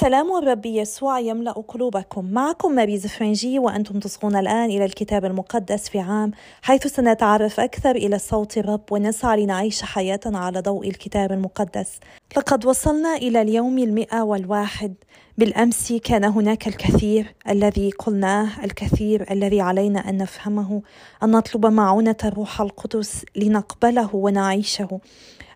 سلام 0.00 0.36
الرب 0.36 0.66
يسوع 0.66 1.20
يملأ 1.20 1.52
قلوبكم. 1.52 2.24
معكم 2.24 2.72
ماريز 2.72 3.06
فرنجي 3.06 3.58
وأنتم 3.58 3.98
تصغون 3.98 4.36
الآن 4.36 4.70
إلى 4.70 4.84
الكتاب 4.84 5.24
المقدس 5.24 5.88
في 5.88 5.98
عام 5.98 6.30
حيث 6.62 6.86
سنتعرف 6.86 7.60
أكثر 7.60 7.90
إلى 7.96 8.18
صوت 8.18 8.58
الرب 8.58 8.82
ونسعى 8.90 9.44
لنعيش 9.44 9.82
حياتنا 9.82 10.38
على 10.38 10.60
ضوء 10.60 10.88
الكتاب 10.88 11.32
المقدس. 11.32 12.00
لقد 12.36 12.66
وصلنا 12.66 13.16
إلى 13.16 13.42
اليوم 13.42 13.78
المئة 13.78 14.22
والواحد. 14.22 14.94
بالأمس 15.38 15.92
كان 15.92 16.24
هناك 16.24 16.68
الكثير 16.68 17.34
الذي 17.48 17.90
قلناه 17.90 18.64
الكثير 18.64 19.26
الذي 19.30 19.60
علينا 19.60 20.08
أن 20.08 20.16
نفهمه 20.16 20.82
أن 21.22 21.30
نطلب 21.30 21.66
معونة 21.66 22.16
الروح 22.24 22.60
القدس 22.60 23.24
لنقبله 23.36 24.10
ونعيشه. 24.12 25.00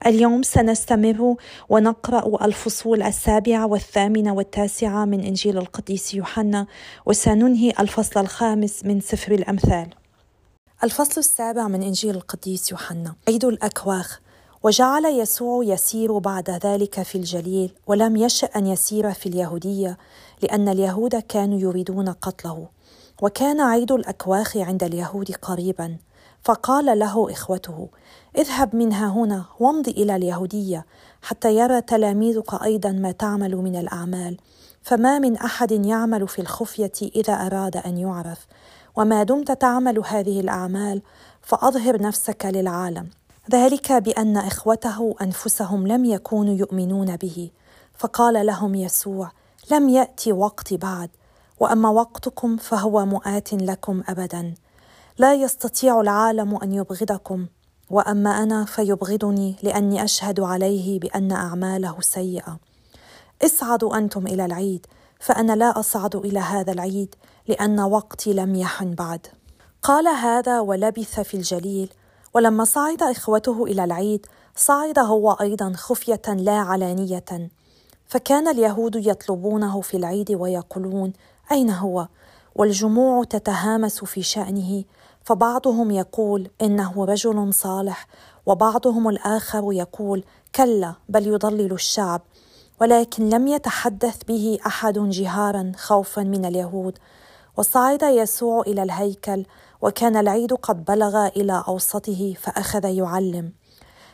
اليوم 0.07 0.43
سنستمر 0.43 1.37
ونقرأ 1.69 2.45
الفصول 2.45 3.03
السابعة 3.03 3.67
والثامنة 3.67 4.35
والتاسعة 4.35 5.05
من 5.05 5.21
إنجيل 5.21 5.59
القديس 5.59 6.15
يوحنا 6.15 6.67
وسننهي 7.07 7.73
الفصل 7.81 8.21
الخامس 8.21 8.85
من 8.85 9.01
سفر 9.01 9.33
الأمثال. 9.33 9.91
الفصل 10.85 11.21
السابع 11.21 11.69
من 11.69 11.83
إنجيل 11.83 12.15
القديس 12.15 12.71
يوحنا. 12.71 13.15
عيد 13.29 13.45
الأكواخ. 13.45 14.21
وجعل 14.63 15.05
يسوع 15.05 15.65
يسير 15.65 16.19
بعد 16.19 16.51
ذلك 16.51 17.03
في 17.03 17.19
الجليل 17.19 17.73
ولم 17.87 18.17
يشأ 18.17 18.47
أن 18.47 18.67
يسير 18.67 19.13
في 19.13 19.29
اليهودية 19.29 19.99
لأن 20.43 20.69
اليهود 20.69 21.17
كانوا 21.17 21.61
يريدون 21.61 22.09
قتله. 22.09 22.69
وكان 23.23 23.61
عيد 23.61 23.93
الأكواخ 23.93 24.57
عند 24.57 24.85
اليهود 24.85 25.33
قريبا. 25.43 25.97
فقال 26.45 26.99
له 26.99 27.33
إخوته 27.33 27.89
اذهب 28.39 28.77
منها 28.77 29.09
هنا 29.09 29.45
وامض 29.61 29.89
إلى 29.89 30.17
اليهودية 30.17 30.87
حتى 31.23 31.57
يرى 31.57 31.81
تلاميذك 31.81 32.63
أيضا 32.63 32.93
ما 32.93 33.13
تعمل 33.13 33.57
من 33.57 33.77
الأعمال 33.77 34.37
فما 34.83 35.19
من 35.19 35.37
أحد 35.37 35.73
يعمل 35.73 36.29
في 36.29 36.39
الخفية 36.39 36.93
إذا 37.03 37.33
أراد 37.33 37.77
أن 37.77 37.99
يعرف 37.99 38.47
وما 38.97 39.23
دمت 39.23 39.53
تعمل 39.53 40.03
هذه 40.07 40.41
الأعمال 40.41 41.03
فأظهر 41.43 42.03
نفسك 42.03 42.45
للعالم. 42.45 43.11
ذلك 43.51 43.93
بأن 43.93 44.37
إخوته 44.37 45.15
أنفسهم 45.23 45.87
لم 45.87 46.05
يكونوا 46.05 46.55
يؤمنون 46.55 47.17
به 47.17 47.51
فقال 47.95 48.47
لهم 48.47 48.75
يسوع 48.75 49.31
لم 49.71 49.89
يأتي 49.89 50.33
وقتي 50.33 50.77
بعد 50.77 51.11
وأما 51.61 51.89
وقتكم 51.89 52.57
فهو 52.57 53.07
مؤات 53.07 53.55
لكم 53.55 54.03
أبدا. 54.09 54.55
لا 55.19 55.35
يستطيع 55.35 56.01
العالم 56.01 56.57
أن 56.63 56.73
يبغضكم 56.73 57.47
وأما 57.91 58.31
أنا 58.31 58.65
فيبغضني 58.65 59.57
لأني 59.63 60.05
أشهد 60.05 60.41
عليه 60.41 61.01
بأن 61.01 61.33
أعماله 61.33 62.01
سيئة. 62.01 62.59
اصعدوا 63.45 63.97
أنتم 63.97 64.27
إلى 64.27 64.45
العيد 64.45 64.87
فأنا 65.21 65.53
لا 65.53 65.81
أصعد 65.81 66.17
إلى 66.17 66.39
هذا 66.39 66.73
العيد 66.73 67.15
لأن 67.49 67.81
وقتي 67.81 68.33
لم 68.33 68.55
يحن 68.55 68.95
بعد. 68.95 69.27
قال 69.83 70.09
هذا 70.09 70.61
ولبث 70.61 71.21
في 71.21 71.37
الجليل 71.37 71.93
ولما 72.35 72.65
صعد 72.65 73.03
إخوته 73.03 73.65
إلى 73.65 73.85
العيد 73.85 74.27
صعد 74.57 74.99
هو 74.99 75.33
أيضا 75.33 75.73
خفية 75.73 76.23
لا 76.29 76.59
علانية. 76.59 77.51
فكان 78.07 78.49
اليهود 78.49 79.07
يطلبونه 79.07 79.81
في 79.81 79.97
العيد 79.97 80.33
ويقولون 80.33 81.13
أين 81.53 81.71
هو؟ 81.71 82.09
والجموع 82.59 83.25
تتهامس 83.25 84.05
في 84.05 84.23
شأنه 84.23 84.85
فبعضهم 85.25 85.91
يقول 85.91 86.51
إنه 86.63 87.05
رجل 87.05 87.55
صالح 87.55 88.07
وبعضهم 88.47 89.09
الآخر 89.09 89.73
يقول 89.73 90.25
كلا 90.55 90.95
بل 91.09 91.27
يضلل 91.27 91.73
الشعب 91.73 92.23
ولكن 92.81 93.29
لم 93.29 93.47
يتحدث 93.47 94.25
به 94.25 94.59
أحد 94.67 94.99
جهارا 94.99 95.73
خوفا 95.77 96.23
من 96.23 96.45
اليهود. 96.45 96.99
وصعد 97.57 98.03
يسوع 98.03 98.61
إلى 98.61 98.83
الهيكل 98.83 99.45
وكان 99.83 100.17
العيد 100.17 100.53
قد 100.53 100.85
بلغ 100.85 101.27
إلى 101.27 101.65
أوسطه 101.69 102.35
فأخذ 102.41 102.85
يعلم. 102.85 103.53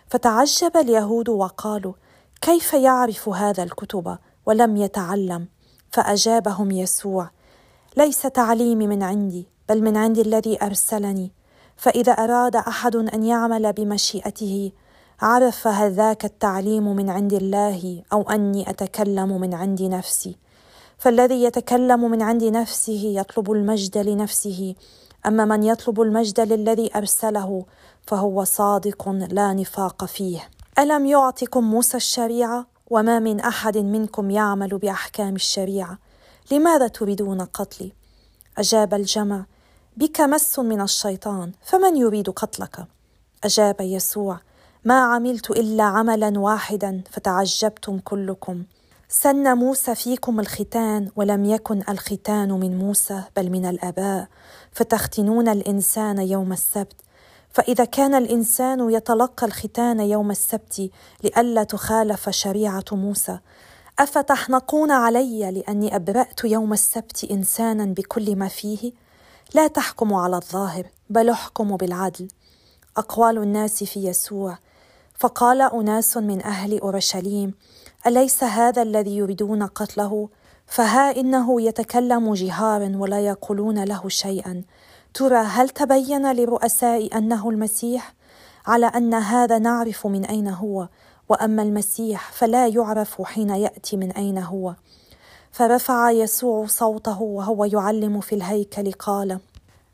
فتعجب 0.06 0.76
اليهود 0.76 1.28
وقالوا 1.28 1.92
كيف 2.40 2.74
يعرف 2.74 3.28
هذا 3.28 3.62
الكتب؟ 3.62 4.18
ولم 4.46 4.76
يتعلم. 4.76 5.48
فأجابهم 5.90 6.70
يسوع 6.70 7.30
ليس 7.96 8.22
تعليمي 8.22 8.86
من 8.86 9.02
عندي 9.02 9.48
بل 9.68 9.82
من 9.82 9.96
عند 9.96 10.18
الذي 10.18 10.58
أرسلني. 10.62 11.32
فإذا 11.76 12.12
أراد 12.12 12.56
أحد 12.56 12.96
أن 12.96 13.22
يعمل 13.22 13.72
بمشيئته 13.72 14.72
عرف 15.20 15.66
هل 15.66 15.92
ذاك 15.92 16.24
التعليم 16.24 16.96
من 16.96 17.10
عند 17.10 17.32
الله 17.32 18.02
أو 18.12 18.22
أني 18.22 18.70
أتكلم 18.70 19.40
من 19.40 19.54
عند 19.54 19.82
نفسي. 19.82 20.36
فالذي 20.98 21.42
يتكلم 21.42 22.10
من 22.10 22.22
عند 22.22 22.44
نفسه 22.44 23.02
يطلب 23.04 23.52
المجد 23.52 23.98
لنفسه 23.98 24.74
أما 25.26 25.44
من 25.44 25.62
يطلب 25.62 26.00
المجد 26.00 26.40
للذي 26.40 26.90
أرسله 26.96 27.64
فهو 28.06 28.44
صادق 28.44 29.08
لا 29.08 29.52
نفاق 29.52 30.04
فيه. 30.04 30.48
ألم 30.78 31.06
يعطكم 31.06 31.64
موسى 31.64 31.96
الشريعة؟ 31.96 32.66
وما 32.90 33.18
من 33.18 33.40
أحد 33.40 33.78
منكم 33.78 34.30
يعمل 34.30 34.78
بأحكام 34.78 35.34
الشريعة. 35.34 35.98
لماذا 36.52 36.88
تريدون 36.88 37.40
قتلي؟ 37.40 37.92
أجاب 38.58 38.94
الجمع 38.94 39.44
بك 39.96 40.20
مس 40.20 40.58
من 40.58 40.80
الشيطان 40.80 41.52
فمن 41.62 41.96
يريد 41.96 42.30
قتلك؟ 42.30 42.86
أجاب 43.44 43.80
يسوع 43.80 44.40
ما 44.84 45.00
عملت 45.00 45.50
إلا 45.50 45.84
عملا 45.84 46.38
واحدا 46.38 47.02
فتعجبتم 47.10 47.98
كلكم. 47.98 48.64
سن 49.08 49.58
موسى 49.58 49.94
فيكم 49.94 50.40
الختان 50.40 51.10
ولم 51.16 51.44
يكن 51.44 51.82
الختان 51.88 52.52
من 52.52 52.78
موسى 52.78 53.22
بل 53.36 53.50
من 53.50 53.66
الأباء 53.66 54.28
فتختنون 54.72 55.48
الإنسان 55.48 56.18
يوم 56.18 56.52
السبت. 56.52 56.96
فإذا 57.50 57.84
كان 57.84 58.14
الإنسان 58.14 58.90
يتلقى 58.90 59.46
الختان 59.46 60.00
يوم 60.00 60.30
السبت 60.30 60.90
لئلا 61.24 61.64
تخالف 61.64 62.30
شريعة 62.30 62.84
موسى. 62.92 63.38
أفتحنقون 63.98 64.90
علي 64.90 65.50
لأني 65.50 65.96
أبرأت 65.96 66.44
يوم 66.44 66.72
السبت 66.72 67.24
إنسانا 67.30 67.84
بكل 67.84 68.36
ما 68.36 68.48
فيه؟ 68.48 68.92
لا 69.54 69.66
تحكموا 69.66 70.20
على 70.20 70.36
الظاهر 70.36 70.86
بل 71.10 71.30
احكموا 71.30 71.76
بالعدل. 71.76 72.28
أقوال 72.96 73.38
الناس 73.38 73.84
في 73.84 74.06
يسوع. 74.06 74.58
فقال 75.18 75.62
أناس 75.62 76.16
من 76.16 76.42
أهل 76.42 76.80
أورشليم 76.80 77.54
أليس 78.06 78.44
هذا 78.44 78.82
الذي 78.82 79.16
يريدون 79.16 79.62
قتله؟ 79.62 80.28
فها 80.66 81.16
إنه 81.16 81.62
يتكلم 81.62 82.34
جهارا 82.34 82.92
ولا 82.96 83.20
يقولون 83.20 83.84
له 83.84 84.08
شيئا. 84.08 84.62
ترى 85.14 85.38
هل 85.38 85.68
تبين 85.68 86.32
لرؤساء 86.32 87.18
أنه 87.18 87.50
المسيح؟ 87.50 88.14
على 88.66 88.86
أن 88.86 89.14
هذا 89.14 89.58
نعرف 89.58 90.06
من 90.06 90.24
أين 90.24 90.48
هو. 90.48 90.88
وأما 91.28 91.62
المسيح 91.62 92.32
فلا 92.32 92.66
يعرف 92.66 93.22
حين 93.22 93.50
يأتي 93.50 93.96
من 93.96 94.12
أين 94.12 94.38
هو. 94.38 94.74
فرفع 95.52 96.10
يسوع 96.10 96.66
صوته 96.66 97.22
وهو 97.22 97.64
يعلم 97.64 98.20
في 98.20 98.34
الهيكل 98.34 98.92
قال 98.92 99.40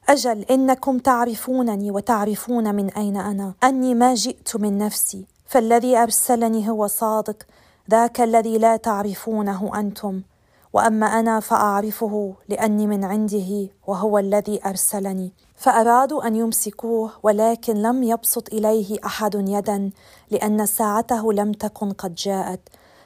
أجل 0.08 0.42
إنكم 0.42 0.98
تعرفونني 0.98 1.90
وتعرفون 1.90 2.74
من 2.74 2.90
أين 2.90 3.16
أنا؟ 3.16 3.54
أني 3.64 3.94
ما 3.94 4.14
جئت 4.14 4.56
من 4.56 4.78
نفسي 4.78 5.26
فالذي 5.46 5.96
أرسلني 5.96 6.68
هو 6.70 6.86
صادق 6.86 7.42
ذاك 7.90 8.20
الذي 8.20 8.58
لا 8.58 8.76
تعرفونه 8.76 9.80
أنتم. 9.80 10.22
وأما 10.72 11.06
أنا 11.06 11.40
فأعرفه 11.40 12.34
لأني 12.48 12.86
من 12.86 13.04
عنده 13.04 13.68
وهو 13.86 14.18
الذي 14.18 14.60
أرسلني. 14.66 15.32
فأرادوا 15.60 16.26
أن 16.26 16.36
يمسكوه 16.36 17.12
ولكن 17.22 17.74
لم 17.74 18.02
يبسط 18.02 18.52
إليه 18.52 18.98
أحد 19.06 19.34
يدا 19.34 19.90
لأن 20.30 20.66
ساعته 20.66 21.32
لم 21.32 21.52
تكن 21.52 21.92
قد 21.92 22.14
جاءت. 22.14 22.60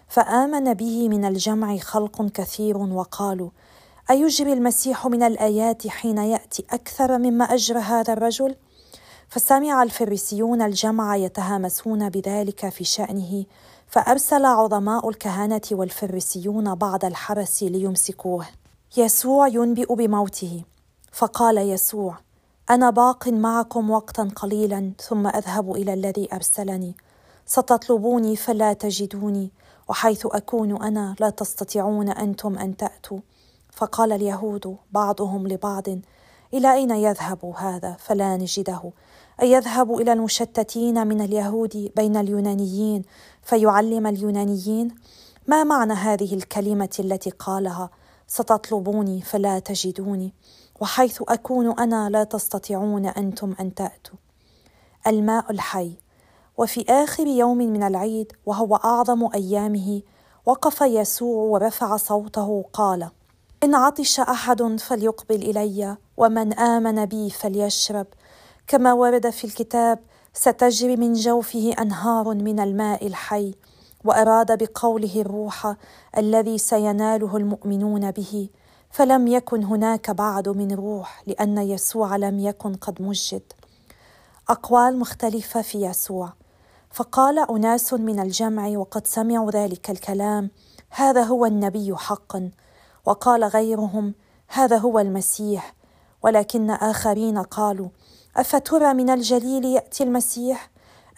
فآمن 0.08 0.74
به 0.74 1.08
من 1.08 1.24
الجمع 1.24 1.76
خلق 1.76 2.22
كثير 2.22 2.78
وقالوا 2.78 3.50
أيجري 4.10 4.52
المسيح 4.52 5.06
من 5.06 5.22
الآيات 5.22 5.88
حين 5.88 6.18
يأتي 6.18 6.64
أكثر 6.70 7.18
مما 7.18 7.44
أجرى 7.44 7.78
هذا 7.78 8.12
الرجل؟ 8.12 8.54
فسمع 9.28 9.82
الفريسيون 9.82 10.62
الجمع 10.62 11.16
يتهامسون 11.16 12.08
بذلك 12.08 12.68
في 12.68 12.84
شأنه 12.84 13.44
فأرسل 13.86 14.44
عظماء 14.44 15.08
الكهنه 15.08 15.60
والفريسيون 15.72 16.74
بعض 16.74 17.04
الحرس 17.04 17.62
ليمسكوه. 17.62 18.46
يسوع 18.96 19.48
ينبئ 19.48 19.94
بموته. 19.94 20.62
فقال 21.12 21.58
يسوع 21.58 22.23
أنا 22.70 22.90
باق 22.90 23.28
معكم 23.28 23.90
وقتا 23.90 24.28
قليلا 24.36 24.92
ثم 25.00 25.26
أذهب 25.26 25.72
إلى 25.72 25.94
الذي 25.94 26.28
أرسلني. 26.32 26.94
ستطلبوني 27.46 28.36
فلا 28.36 28.72
تجدوني 28.72 29.50
وحيث 29.88 30.26
أكون 30.26 30.82
أنا 30.82 31.14
لا 31.20 31.30
تستطيعون 31.30 32.08
أنتم 32.08 32.58
أن 32.58 32.76
تأتوا. 32.76 33.18
فقال 33.72 34.12
اليهود 34.12 34.76
بعضهم 34.92 35.48
لبعض 35.48 35.84
إلى 36.54 36.72
أين 36.72 36.90
يذهب 36.90 37.54
هذا؟ 37.56 37.96
فلا 37.98 38.36
نجده. 38.36 38.92
أيذهب 39.42 39.94
إلى 39.94 40.12
المشتتين 40.12 41.06
من 41.06 41.20
اليهود 41.20 41.92
بين 41.96 42.16
اليونانيين 42.16 43.02
فيعلم 43.42 44.06
اليونانيين؟ 44.06 44.94
ما 45.46 45.64
معنى 45.64 45.92
هذه 45.92 46.34
الكلمة 46.34 46.96
التي 46.98 47.30
قالها؟ 47.30 47.90
ستطلبوني 48.26 49.22
فلا 49.22 49.58
تجدوني 49.58 50.34
وحيث 50.80 51.22
أكون 51.28 51.78
أنا 51.78 52.10
لا 52.10 52.24
تستطيعون 52.24 53.06
أنتم 53.06 53.54
أن 53.60 53.74
تأتوا. 53.74 54.18
الماء 55.06 55.50
الحي. 55.50 55.92
وفي 56.58 56.84
آخر 56.88 57.26
يوم 57.26 57.58
من 57.58 57.82
العيد 57.82 58.32
وهو 58.46 58.76
أعظم 58.76 59.28
أيامه 59.34 60.02
وقف 60.46 60.80
يسوع 60.80 61.42
ورفع 61.42 61.96
صوته 61.96 62.64
قال 62.72 63.10
إن 63.64 63.74
عطش 63.74 64.20
أحد 64.20 64.62
فليقبل 64.80 65.34
إلي 65.34 65.96
ومن 66.16 66.52
آمن 66.52 67.04
بي 67.06 67.30
فليشرب. 67.30 68.06
كما 68.66 68.92
ورد 68.92 69.30
في 69.30 69.44
الكتاب 69.44 69.98
ستجري 70.34 70.96
من 70.96 71.12
جوفه 71.12 71.74
أنهار 71.78 72.34
من 72.34 72.60
الماء 72.60 73.06
الحي. 73.06 73.54
وأراد 74.04 74.58
بقوله 74.62 75.20
الروح 75.20 75.74
الذي 76.18 76.58
سيناله 76.58 77.36
المؤمنون 77.36 78.10
به 78.10 78.48
فلم 78.90 79.26
يكن 79.26 79.64
هناك 79.64 80.10
بعد 80.10 80.48
من 80.48 80.72
روح 80.72 81.22
لأن 81.26 81.58
يسوع 81.58 82.16
لم 82.16 82.38
يكن 82.38 82.74
قد 82.74 83.02
مجد. 83.02 83.42
أقوال 84.48 84.98
مختلفة 84.98 85.62
في 85.62 85.82
يسوع. 85.82 86.32
فقال 86.90 87.38
أناس 87.50 87.94
من 87.94 88.20
الجمع 88.20 88.68
وقد 88.68 89.06
سمعوا 89.06 89.50
ذلك 89.50 89.90
الكلام 89.90 90.50
هذا 90.90 91.22
هو 91.22 91.46
النبي 91.46 91.96
حقا. 91.96 92.50
وقال 93.06 93.44
غيرهم 93.44 94.14
هذا 94.48 94.76
هو 94.76 94.98
المسيح. 94.98 95.74
ولكن 96.22 96.70
آخرين 96.70 97.38
قالوا 97.38 97.88
أفترى 98.36 98.94
من 98.94 99.10
الجليل 99.10 99.64
يأتي 99.64 100.04
المسيح؟ 100.04 100.70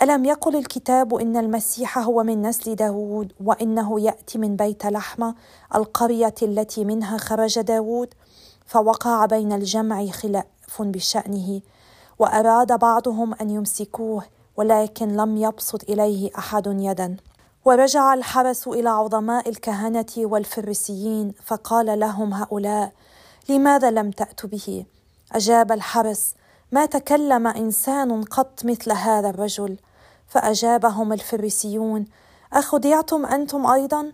ألم 0.03 0.25
يقل 0.25 0.57
الكتاب 0.57 1.15
إن 1.15 1.37
المسيح 1.37 1.99
هو 1.99 2.23
من 2.23 2.43
نسل 2.43 2.75
داود 2.75 3.33
وإنه 3.45 4.01
يأتي 4.01 4.39
من 4.39 4.57
بيت 4.57 4.87
لحمه 4.87 5.35
القرية 5.75 6.35
التي 6.43 6.85
منها 6.85 7.19
خرج 7.19 7.61
داود 7.61 8.15
فوقع 8.67 9.27
بين 9.27 9.53
الجمع 9.53 10.07
خلاف 10.07 10.47
بشأنه 10.81 11.61
وأراد 12.19 12.79
بعضهم 12.79 13.35
أن 13.35 13.51
يمسكوه 13.51 14.23
ولكن 14.57 15.17
لم 15.17 15.37
يبسط 15.37 15.91
إليه 15.91 16.31
أحد 16.39 16.67
يدا. 16.67 17.17
ورجع 17.65 18.15
الحرس 18.15 18.69
إلى 18.69 18.89
عظماء 18.89 19.49
الكهنة 19.49 20.13
والفريسيين 20.19 21.35
فقال 21.45 22.01
لهم 22.01 22.35
هؤلاء 22.35 22.93
لماذا 23.49 23.91
لم 23.91 24.11
تأتوا 24.11 24.49
به؟ 24.49 24.85
أجاب 25.33 25.73
الحرس 25.73 26.35
ما 26.73 26.87
تكلم 26.87 27.47
إنسان 27.47 28.23
قط 28.23 28.65
مثل 28.65 28.93
هذا 28.93 29.31
الرجل. 29.31 29.77
فأجابهم 30.29 31.13
الفريسيون 31.13 32.05
أخدعتم 32.53 33.27
أنتم 33.27 33.67
أيضا؟ 33.67 34.13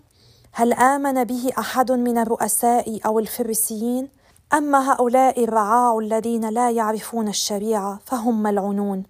هل 0.53 0.73
آمن 0.73 1.25
به 1.25 1.50
أحد 1.59 1.93
من 1.93 2.19
الرؤساء 2.19 3.00
أو 3.06 3.19
الفريسيين؟ 3.19 4.09
اما 4.55 4.93
هؤلاء 4.93 5.44
الرعاع 5.44 5.99
الذين 5.99 6.49
لا 6.49 6.70
يعرفون 6.70 7.29
الشريعة 7.29 7.99
فهم 8.06 8.43
ملعونون؟ 8.43 9.03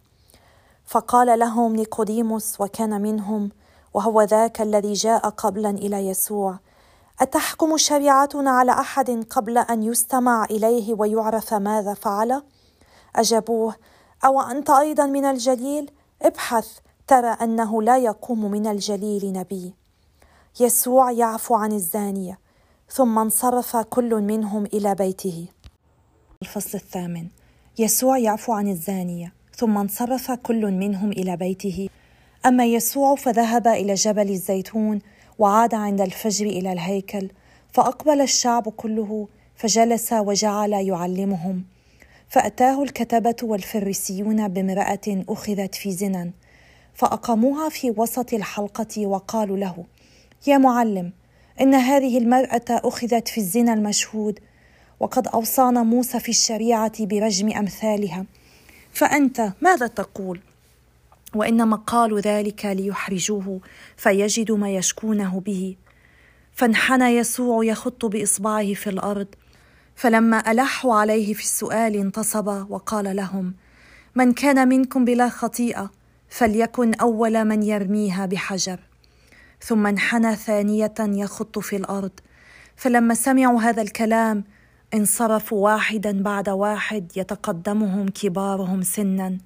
فقال 0.87 1.39
لهم 1.39 1.77
نيقوديموس 1.77 2.61
وكان 2.61 3.03
منهم 3.03 3.51
وهو 3.95 4.23
ذاك 4.23 4.61
الذي 4.61 4.93
جاء 4.93 5.29
قبلا 5.29 5.71
إلى 5.71 6.09
يسوع 6.09 6.59
أتحكم 7.21 7.77
شريعتنا 7.77 8.51
على 8.51 8.73
أحد 8.73 9.25
قبل 9.31 9.59
أن 9.59 9.83
يستمع 9.83 10.45
إليه 10.45 10.95
ويعرف 10.95 11.55
ماذا 11.55 11.95
فعل؟ 11.95 12.43
أجابوه 13.17 13.75
أو 14.25 14.41
أنت 14.41 14.71
أيضا 14.71 15.07
من 15.07 15.25
الجليل؟ 15.25 15.91
ابحث 16.23 16.69
ترى 17.13 17.37
أنه 17.43 17.83
لا 17.83 17.99
يقوم 17.99 18.51
من 18.51 18.67
الجليل 18.67 19.33
نبي. 19.33 19.75
يسوع 20.61 21.11
يعفو 21.11 21.55
عن 21.55 21.73
الزانيه 21.73 22.39
ثم 22.91 23.19
انصرف 23.19 23.77
كل 23.77 24.15
منهم 24.15 24.65
إلى 24.65 24.95
بيته. 24.95 25.47
الفصل 26.43 26.79
الثامن. 26.79 27.27
يسوع 27.79 28.19
يعفو 28.19 28.53
عن 28.53 28.69
الزانيه 28.69 29.33
ثم 29.57 29.79
انصرف 29.79 30.31
كل 30.31 30.67
منهم 30.67 31.11
إلى 31.11 31.37
بيته. 31.37 31.89
أما 32.47 32.65
يسوع 32.65 33.15
فذهب 33.15 33.69
إلى 33.69 33.95
جبل 33.95 34.31
الزيتون 34.31 34.99
وعاد 35.39 35.75
عند 35.75 36.01
الفجر 36.01 36.47
إلى 36.47 36.73
الهيكل 36.73 37.29
فأقبل 37.73 38.21
الشعب 38.21 38.69
كله 38.69 39.29
فجلس 39.57 40.13
وجعل 40.13 40.73
يعلمهم. 40.73 41.65
فأتاه 42.29 42.83
الكتبة 42.83 43.37
والفريسيون 43.43 44.49
بامرأة 44.49 45.25
أخذت 45.29 45.75
في 45.75 45.93
زنا 45.93 46.31
فأقاموها 46.95 47.69
في 47.69 47.95
وسط 47.97 48.35
الحلقة 48.35 49.07
وقالوا 49.07 49.57
له 49.57 49.85
يا 50.47 50.59
معلم 50.59 51.13
إن 51.61 51.75
هذه 51.75 52.19
المرأة 52.19 52.65
أخذت 52.71 53.29
في 53.29 53.39
الزنا 53.39 53.75
المشهود 53.75 54.39
وقد 55.01 55.29
أوصانا 55.29 55.83
موسى 55.83 56.21
في 56.21 56.29
الشريعة 56.29 57.05
برجم 57.05 57.53
أمثالها. 57.53 58.27
فأنت 58.93 59.53
ماذا 59.61 59.87
تقول؟ 59.87 60.41
وإنما 61.35 61.77
قالوا 61.77 62.21
ذلك 62.21 62.65
ليحرجوه 62.67 63.61
فيجدوا 63.97 64.57
ما 64.57 64.71
يشكونه 64.71 65.41
به. 65.41 65.77
فانحنى 66.53 67.05
يسوع 67.05 67.65
يخط 67.65 68.05
بإصبعه 68.05 68.75
في 68.75 68.91
الأرض 68.91 69.27
فلما 69.97 70.51
الحوا 70.51 70.95
عليه 70.95 71.35
في 71.35 71.43
السؤال 71.43 71.97
انتصب 71.97 72.67
وقال 72.71 73.17
لهم 73.17 73.55
من 74.15 74.33
كان 74.33 74.69
منكم 74.69 75.05
بلا 75.05 75.29
خطيئة 75.29 75.91
فليكن 76.33 76.95
أول 76.95 77.45
من 77.45 77.63
يرميها 77.63 78.27
بحجر. 78.27 78.81
ثم 79.61 79.87
انحنى 79.87 80.37
ثانية 80.37 80.95
يخط 81.01 81.59
في 81.59 81.77
الأرض. 81.77 82.11
فلما 82.77 83.15
سمعوا 83.15 83.61
هذا 83.61 83.83
الكلام 83.83 84.45
انصرفوا 84.95 85.65
واحدا 85.65 86.23
بعد 86.23 86.49
واحد 86.49 87.13
يتقدمهم 87.17 88.09
كبارهم 88.09 88.83
سنا. 88.83 89.39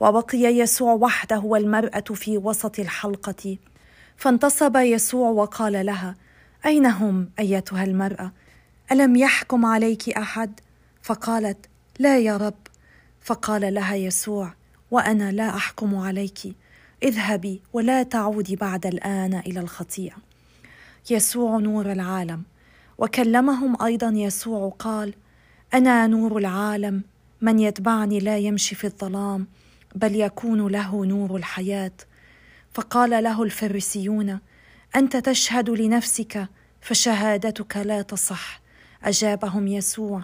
وبقي 0.00 0.38
يسوع 0.38 0.92
وحده 0.92 1.38
والمرأة 1.38 2.00
في 2.14 2.38
وسط 2.38 2.78
الحلقة. 2.78 3.56
فانتصب 4.16 4.76
يسوع 4.76 5.28
وقال 5.28 5.86
لها 5.86 6.16
أين 6.66 6.86
هم 6.86 7.30
أيتها 7.38 7.84
المرأة؟ 7.84 8.32
ألم 8.92 9.16
يحكم 9.16 9.66
عليك 9.66 10.08
أحد؟ 10.08 10.60
فقالت 11.02 11.66
لا 11.98 12.18
يا 12.18 12.36
رب. 12.36 12.66
فقال 13.20 13.74
لها 13.74 13.94
يسوع 13.94 14.54
وأنا 14.94 15.32
لا 15.32 15.56
أحكم 15.56 15.94
عليك. 15.94 16.38
اذهبي 17.02 17.60
ولا 17.72 18.02
تعودي 18.02 18.56
بعد 18.56 18.86
الآن 18.86 19.34
إلى 19.34 19.60
الخطيئة. 19.60 20.16
يسوع 21.10 21.58
نور 21.58 21.92
العالم. 21.92 22.42
وكلمهم 22.98 23.82
أيضا 23.82 24.08
يسوع 24.08 24.68
قال 24.78 25.14
أنا 25.74 26.06
نور 26.06 26.38
العالم. 26.38 27.02
من 27.40 27.58
يتبعني 27.58 28.18
لا 28.18 28.38
يمشي 28.38 28.74
في 28.74 28.86
الظلام 28.86 29.46
بل 29.94 30.16
يكون 30.16 30.66
له 30.66 31.04
نور 31.04 31.36
الحياة. 31.36 31.92
فقال 32.74 33.10
له 33.24 33.42
الفريسيون 33.42 34.38
أنت 34.96 35.16
تشهد 35.16 35.70
لنفسك 35.70 36.48
فشهادتك 36.80 37.76
لا 37.76 38.02
تصح. 38.02 38.60
أجابهم 39.04 39.68
يسوع 39.68 40.22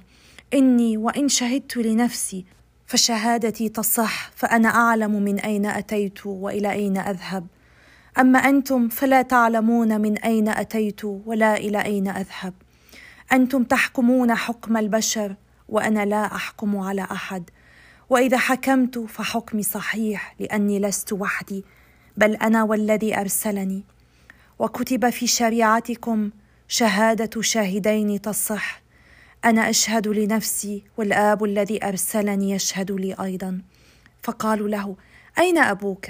إني 0.54 0.96
وإن 0.96 1.28
شهدت 1.28 1.76
لنفسي 1.76 2.44
فشهادتي 2.90 3.68
تصح 3.68 4.30
فأنا 4.34 4.68
أعلم 4.68 5.22
من 5.22 5.40
أين 5.40 5.66
أتيت 5.66 6.26
وإلى 6.26 6.72
أين 6.72 6.96
أذهب. 6.98 7.46
أما 8.18 8.38
أنتم 8.38 8.88
فلا 8.88 9.22
تعلمون 9.22 10.00
من 10.00 10.18
أين 10.18 10.48
أتيت 10.48 11.04
ولا 11.04 11.56
إلى 11.56 11.84
أين 11.84 12.08
أذهب. 12.08 12.54
أنتم 13.32 13.64
تحكمون 13.64 14.34
حكم 14.34 14.76
البشر 14.76 15.34
وأنا 15.68 16.04
لا 16.04 16.34
أحكم 16.34 16.78
على 16.78 17.02
أحد. 17.02 17.50
وإذا 18.08 18.38
حكمت 18.38 18.98
فحكمي 18.98 19.62
صحيح 19.62 20.34
لأني 20.40 20.80
لست 20.80 21.12
وحدي 21.12 21.64
بل 22.16 22.34
أنا 22.34 22.62
والذي 22.62 23.20
أرسلني. 23.20 23.84
وكتب 24.58 25.10
في 25.10 25.26
شريعتكم 25.26 26.30
شهادة 26.68 27.42
شاهدين 27.42 28.20
تصح. 28.20 28.82
أنا 29.44 29.70
أشهد 29.70 30.08
لنفسي 30.08 30.82
والآب 30.96 31.44
الذي 31.44 31.84
أرسلني 31.84 32.50
يشهد 32.50 32.92
لي 32.92 33.14
أيضا. 33.14 33.62
فقالوا 34.22 34.68
له 34.68 34.96
أين 35.38 35.58
أبوك؟ 35.58 36.06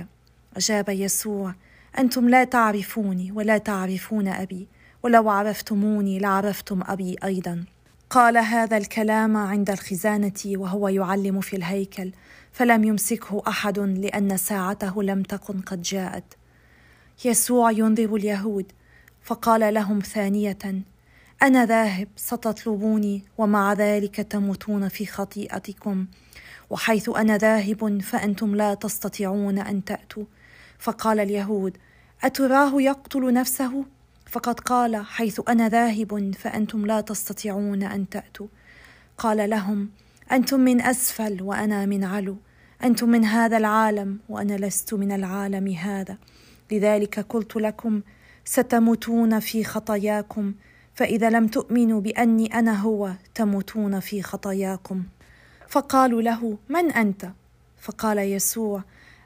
أجاب 0.57 0.89
يسوع 0.89 1.55
أنتم 1.99 2.29
لا 2.29 2.45
تعرفوني 2.45 3.33
ولا 3.33 3.59
تعرفون 3.59 4.29
أبي 4.29 4.69
ولو 5.03 5.31
عرفتموني 5.31 6.19
لعرفتم 6.19 6.81
أبي 6.87 7.17
أيضا. 7.25 7.65
قال 8.11 8.39
هذا 8.39 8.77
الكلام 8.77 9.37
عند 9.37 9.71
الخزانة 9.71 10.43
وهو 10.47 10.89
يعلم 10.89 11.41
في 11.41 11.57
الهيكل 11.57 12.13
فلم 12.53 12.85
يمسكه 12.85 13.43
أحد 13.49 13.79
لأن 13.79 14.37
ساعته 14.37 15.03
لم 15.03 15.23
تكن 15.23 15.61
قد 15.61 15.83
جاءت. 15.83 16.25
يسوع 17.25 17.71
ينذر 17.71 18.15
اليهود 18.15 18.73
فقال 19.23 19.75
لهم 19.75 20.01
ثانية 20.01 20.83
أنا 21.43 21.67
ذاهب 21.67 22.09
ستطلبوني 22.17 23.23
ومع 23.39 23.73
ذلك 23.73 24.17
تموتون 24.17 24.89
في 24.89 25.07
خطيئتكم. 25.07 26.07
وحيث 26.71 27.09
أنا 27.17 27.39
ذاهب 27.39 28.03
فأنتم 28.03 28.55
لا 28.55 28.75
تستطيعون 28.75 29.59
أن 29.59 29.85
تأتوا. 29.85 30.25
فقال 30.79 31.21
اليهود 31.21 31.77
أتراه 32.23 32.83
يقتل 32.83 33.33
نفسه؟ 33.33 33.85
فقد 34.27 34.61
قال 34.61 34.97
حيث 34.97 35.41
أنا 35.49 35.69
ذاهب 35.69 36.35
فأنتم 36.39 36.87
لا 36.87 37.01
تستطيعون 37.01 37.83
أن 37.83 38.09
تأتوا. 38.09 38.47
قال 39.19 39.51
لهم 39.51 39.91
أنتم 40.33 40.61
من 40.61 40.83
أسفل 40.83 41.43
وأنا 41.43 41.87
من 41.87 42.05
علو. 42.05 42.37
أنتم 42.85 43.09
من 43.09 43.25
هذا 43.25 43.57
العالم 43.57 44.19
وأنا 44.29 44.67
لست 44.67 44.95
من 44.95 45.13
العالم 45.13 45.69
هذا. 45.69 46.19
لذلك 46.73 47.27
قلت 47.29 47.57
لكم 47.57 48.01
ستموتون 48.45 49.41
في 49.41 49.65
خطاياكم. 49.65 50.55
فإذا 50.95 51.31
لم 51.31 51.47
تؤمنوا 51.47 52.01
بأني 52.01 52.59
أنا 52.59 52.81
هو 52.81 53.13
تموتون 53.35 54.01
في 54.01 54.23
خطاياكم. 54.23 55.03
فقالوا 55.69 56.23
له 56.23 56.59
من 56.69 56.91
أنت؟ 56.93 57.31
فقال 57.81 58.19
يسوع 58.19 58.83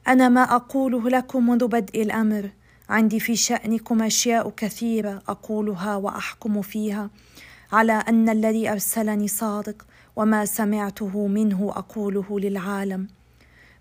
أنا 0.08 0.28
ما 0.28 0.42
أقوله 0.42 1.08
لكم 1.08 1.50
منذ 1.50 1.66
بدء 1.66 2.02
الأمر. 2.02 2.50
عندي 2.88 3.20
في 3.20 3.36
شأنكم 3.36 4.02
أشياء 4.02 4.50
كثيرة 4.50 5.22
أقولها 5.28 5.96
وأحكم 5.96 6.62
فيها 6.62 7.10
على 7.72 7.92
أن 7.92 8.28
الذي 8.28 8.70
أرسلني 8.70 9.28
صادق 9.28 9.86
وما 10.16 10.44
سمعته 10.44 11.26
منه 11.26 11.72
أقوله 11.76 12.40
للعالم. 12.40 13.08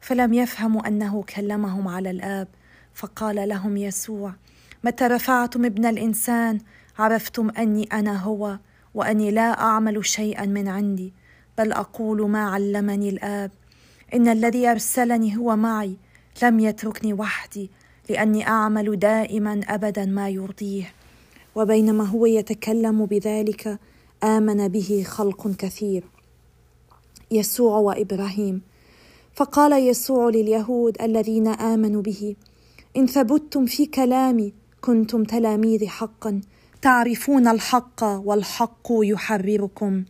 فلم 0.02 0.34
يفهموا 0.34 0.88
أنه 0.88 1.24
كلمهم 1.36 1.88
على 1.88 2.12
الآب 2.12 2.48
فقال 2.94 3.50
لهم 3.50 3.78
يسوع 3.78 4.34
متى 4.84 5.08
رفعتم 5.08 5.66
ابن 5.66 5.86
الإنسان؟ 5.86 6.60
عرفتم 7.00 7.50
أني 7.50 7.84
أنا 7.84 8.18
هو 8.18 8.60
وأني 8.94 9.32
لا 9.32 9.62
أعمل 9.62 10.06
شيئا 10.06 10.46
من 10.46 10.68
عندي 10.68 11.14
بل 11.58 11.72
أقول 11.72 12.30
ما 12.30 12.50
علمني 12.50 13.10
الآب. 13.10 13.52
إن 14.14 14.28
الذي 14.28 14.68
أرسلني 14.68 15.38
هو 15.38 15.56
معي 15.56 15.98
لم 16.44 16.60
يتركني 16.60 17.14
وحدي 17.14 17.72
لأني 18.10 18.48
أعمل 18.48 19.00
دائما 19.00 19.62
ابدا 19.68 20.06
ما 20.06 20.30
يرضيه. 20.30 20.94
وبينما 21.56 22.04
هو 22.04 22.26
يتكلم 22.26 23.06
بذلك 23.06 23.80
آمن 24.24 24.68
به 24.68 25.04
خلق 25.08 25.56
كثير. 25.56 26.04
يسوع 27.32 27.78
وإبراهيم. 27.78 28.62
فقال 29.36 29.88
يسوع 29.88 30.30
لليهود 30.30 31.02
الذين 31.02 31.48
آمنوا 31.48 32.02
به 32.02 32.36
إن 32.98 33.08
ثبتتم 33.08 33.66
في 33.66 33.86
كلامي 33.86 34.54
كنتم 34.82 35.24
تلاميذي 35.24 35.88
حقا 35.88 36.42
تعرفون 36.84 37.48
الحق 37.48 38.04
والحق 38.04 38.88
يحرركم. 38.90 40.04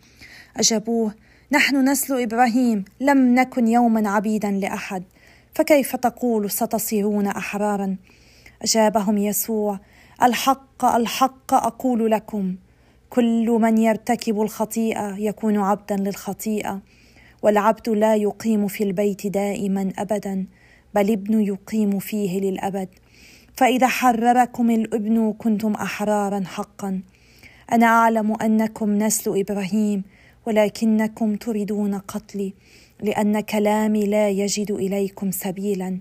أجابوه 0.58 1.14
نحن 1.52 1.90
نسل 1.90 2.22
إبراهيم 2.22 2.86
لم 3.00 3.36
نكن 3.36 3.68
يوما 3.68 4.10
عبيدا 4.10 4.52
لأحد 4.52 5.04
فكيف 5.56 5.96
تقول 5.96 6.52
ستصيرون 6.52 7.28
أحرارا؟ 7.28 7.98
أجابهم 8.62 9.18
يسوع 9.18 9.80
الحق 10.24 10.86
الحق 10.86 11.54
أقول 11.54 12.12
لكم 12.12 12.56
كل 13.10 13.58
من 13.62 13.78
يرتكب 13.78 14.42
الخطيئة 14.42 15.16
يكون 15.18 15.58
عبدا 15.58 15.96
للخطيئة 15.96 16.82
والعبد 17.42 17.90
لا 17.90 18.16
يقيم 18.16 18.68
في 18.68 18.84
البيت 18.84 19.28
دائما 19.28 19.94
ابدا 19.98 20.46
بل 20.96 21.12
ابن 21.12 21.42
يقيم 21.42 22.00
فيه 22.00 22.40
للأبد. 22.40 22.90
فإذا 23.54 23.88
حرركم 23.88 24.70
الإبن 24.70 25.34
كنتم 25.38 25.74
احرارا 25.74 26.44
حقا. 26.46 27.02
أنا 27.72 27.86
أعلم 27.86 28.36
أنكم 28.42 28.98
نسل 28.98 29.40
إبراهيم 29.40 30.04
ولكنكم 30.46 31.36
تريدون 31.36 31.96
قتلي 31.96 32.54
لأن 33.02 33.40
كلامي 33.40 34.06
لا 34.06 34.30
يجد 34.30 34.72
إليكم 34.72 35.32
سبيلا. 35.32 36.00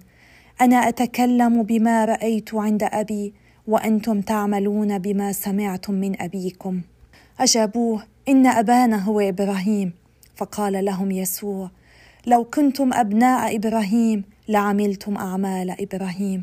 أنا 0.61 0.76
أتكلم 0.76 1.62
بما 1.62 2.04
رأيت 2.04 2.54
عند 2.54 2.82
أبي 2.82 3.32
وأنتم 3.66 4.21
تعملون 4.21 4.99
بما 4.99 5.32
سمعتم 5.32 5.94
من 5.94 6.23
أبيكم. 6.23 6.80
أجابوه 7.40 8.02
إن 8.28 8.47
أبانا 8.47 9.04
هو 9.04 9.21
إبراهيم. 9.21 9.92
فقال 10.37 10.85
لهم 10.85 11.11
يسوع 11.11 11.71
لو 12.26 12.44
كنتم 12.44 12.92
أبناء 12.92 13.56
إبراهيم 13.56 14.25
لعملتم 14.49 15.16
أعمال 15.16 15.71
إبراهيم. 15.80 16.42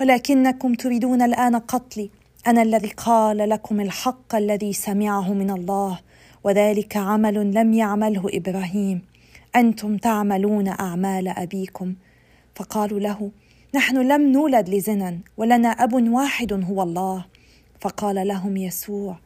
ولكنكم 0.00 0.74
تريدون 0.74 1.22
الآن 1.22 1.56
قتلي. 1.56 2.10
أنا 2.46 2.62
الذي 2.62 2.88
قال 2.88 3.48
لكم 3.48 3.80
الحق 3.80 4.34
الذي 4.34 4.72
سمعه 4.72 5.32
من 5.32 5.50
الله 5.50 5.98
وذلك 6.44 6.96
عمل 6.96 7.54
لم 7.54 7.72
يعمله 7.72 8.22
إبراهيم. 8.32 9.02
أنتم 9.56 9.96
تعملون 9.96 10.68
أعمال 10.68 11.28
أبيكم. 11.28 11.94
فقالوا 12.54 13.00
له 13.00 13.30
نحن 13.74 13.96
لم 13.96 14.32
نولد 14.32 14.68
لزنا 14.68 15.18
ولنا 15.36 15.68
أب 15.68 15.92
واحد 15.92 16.52
هو 16.52 16.82
الله. 16.82 17.24
فقال 17.80 18.28
لهم 18.28 18.56
يسوع 18.56 19.18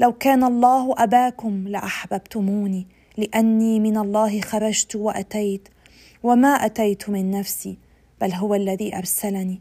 لو 0.00 0.12
كان 0.12 0.44
الله 0.44 0.94
أباكم 0.98 1.68
لأحببتموني 1.68 2.86
لأني 3.16 3.80
من 3.80 3.98
الله 3.98 4.40
خرجت 4.40 4.96
وأتيت 4.96 5.68
وما 6.22 6.48
أتيت 6.48 7.10
من 7.10 7.30
نفسي 7.30 7.78
بل 8.20 8.32
هو 8.32 8.54
الذي 8.54 8.96
أرسلني. 8.96 9.60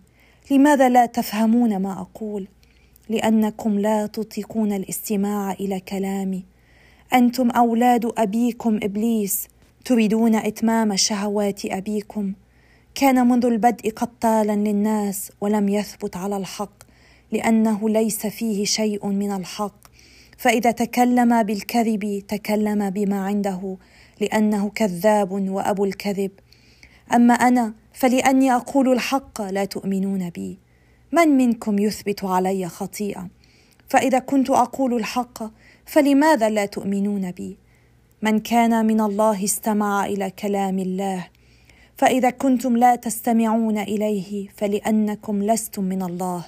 لماذا 0.51 0.89
لا 0.89 1.05
تفهمون 1.05 1.77
ما 1.77 2.01
أقول؟ 2.01 2.47
لأنكم 3.09 3.79
لا 3.79 4.05
تطيقون 4.05 4.73
الاستماع 4.73 5.51
إلى 5.51 5.79
كلامي. 5.79 6.45
أنتم 7.13 7.49
أولاد 7.49 8.11
أبيكم 8.17 8.79
إبليس 8.83 9.47
تريدون 9.85 10.35
إتمام 10.35 10.95
شهوات 10.95 11.65
أبيكم. 11.65 12.33
كان 12.95 13.27
منذ 13.27 13.45
البدء 13.45 13.89
قتالا 13.89 14.55
للناس 14.55 15.31
ولم 15.41 15.69
يثبت 15.69 16.17
على 16.17 16.37
الحق 16.37 16.83
لأنه 17.31 17.89
ليس 17.89 18.27
فيه 18.27 18.65
شيء 18.65 19.07
من 19.07 19.31
الحق. 19.31 19.75
فإذا 20.37 20.71
تكلم 20.71 21.43
بالكذب 21.43 22.23
تكلم 22.27 22.89
بما 22.89 23.25
عنده 23.25 23.77
لأنه 24.21 24.69
كذاب 24.69 25.31
وأبو 25.31 25.85
الكذب. 25.85 26.31
أما 27.13 27.33
أنا 27.33 27.73
فلأني 27.93 28.55
أقول 28.55 28.91
الحق 28.91 29.41
لا 29.41 29.65
تؤمنون 29.65 30.29
بي. 30.29 30.57
من 31.11 31.27
منكم 31.27 31.79
يثبت 31.79 32.23
علي 32.23 32.67
خطيئة؟ 32.67 33.27
فإذا 33.87 34.19
كنت 34.19 34.49
أقول 34.49 34.93
الحق 34.93 35.43
فلماذا 35.85 36.49
لا 36.49 36.65
تؤمنون 36.65 37.31
بي؟ 37.31 37.57
من 38.21 38.39
كان 38.39 38.85
من 38.85 39.01
الله 39.01 39.43
استمع 39.43 40.05
إلى 40.05 40.29
كلام 40.29 40.79
الله. 40.79 41.27
فإذا 41.97 42.29
كنتم 42.29 42.77
لا 42.77 42.95
تستمعون 42.95 43.77
إليه 43.77 44.47
فلأنكم 44.57 45.43
لستم 45.43 45.83
من 45.83 46.03
الله. 46.03 46.45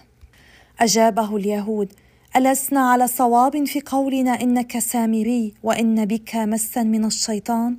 أجابه 0.80 1.38
اليهود 1.38 1.94
ألسنا 2.36 2.90
على 2.92 3.08
صواب 3.08 3.66
في 3.66 3.82
قولنا 3.82 4.42
إنك 4.42 4.80
سامري 4.80 5.54
وإن 5.64 6.06
بك 6.06 6.36
مسا 6.36 6.84
من 6.84 7.06
الشيطان؟ 7.06 7.78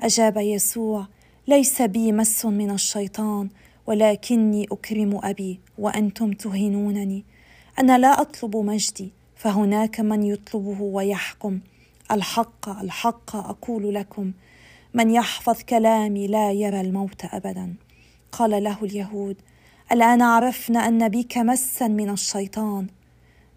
أجاب 0.00 0.36
يسوع: 0.36 1.06
ليس 1.48 1.82
بي 1.82 2.12
مس 2.12 2.46
من 2.46 2.70
الشيطان 2.70 3.48
ولكني 3.86 4.66
أكرم 4.72 5.20
أبي 5.22 5.60
وأنتم 5.78 6.32
تهينونني. 6.32 7.24
أنا 7.78 7.98
لا 7.98 8.20
أطلب 8.20 8.56
مجدي 8.56 9.12
فهناك 9.36 10.00
من 10.00 10.22
يطلبه 10.22 10.82
ويحكم. 10.82 11.60
الحق 12.10 12.68
الحق 12.68 13.36
أقول 13.36 13.94
لكم 13.94 14.32
من 14.94 15.10
يحفظ 15.10 15.62
كلامي 15.62 16.26
لا 16.26 16.52
يرى 16.52 16.80
الموت 16.80 17.24
أبدا. 17.24 17.74
قال 18.32 18.64
له 18.64 18.84
اليهود: 18.84 19.36
الآن 19.92 20.22
عرفنا 20.22 20.88
أن 20.88 21.08
بك 21.08 21.38
مسا 21.38 21.88
من 21.88 22.10
الشيطان 22.10 22.86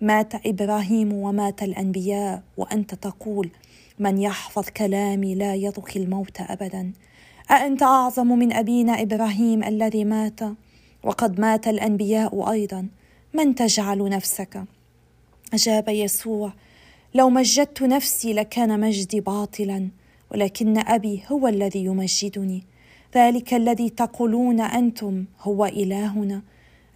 مات 0.01 0.47
إبراهيم 0.47 1.13
ومات 1.13 1.63
الأنبياء 1.63 2.43
وأنت 2.57 2.95
تقول 2.95 3.49
من 3.99 4.17
يحفظ 4.21 4.69
كلامي 4.69 5.35
لا 5.35 5.55
يذق 5.55 5.91
الموت 5.95 6.41
ابدا 6.41 6.93
أأنت 7.51 7.83
أعظم 7.83 8.27
من 8.27 8.53
أبينا 8.53 9.01
إبراهيم 9.01 9.63
الذي 9.63 10.05
مات؟ 10.05 10.39
وقد 11.03 11.39
مات 11.39 11.67
الأنبياء 11.67 12.51
أيضا. 12.51 12.87
من 13.33 13.55
تجعل 13.55 14.09
نفسك؟ 14.09 14.63
أجاب 15.53 15.89
يسوع 15.89 16.53
لو 17.15 17.29
مجدت 17.29 17.83
نفسي 17.83 18.33
لكان 18.33 18.79
مجدي 18.79 19.21
باطلا 19.21 19.89
ولكن 20.31 20.77
أبي 20.77 21.23
هو 21.31 21.47
الذي 21.47 21.85
يمجدني. 21.85 22.63
ذلك 23.15 23.53
الذي 23.53 23.89
تقولون 23.89 24.61
أنتم 24.61 25.25
هو 25.41 25.65
إلهنا. 25.65 26.41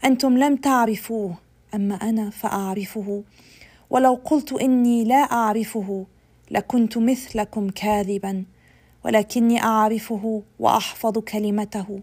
أنتم 0.05 0.37
لم 0.37 0.55
تعرفوه 0.55 1.35
اما 1.75 1.95
أنا 1.95 2.29
فأعرفه؟ 2.29 3.23
ولو 3.89 4.13
قلت 4.13 4.53
إني 4.53 5.03
لا 5.03 5.15
أعرفه 5.15 6.05
لكنت 6.51 6.97
مثلكم 6.97 7.69
كاذبا. 7.69 8.45
ولكني 9.05 9.63
أعرفه 9.63 10.43
وأحفظ 10.59 11.17
كلمته. 11.17 11.99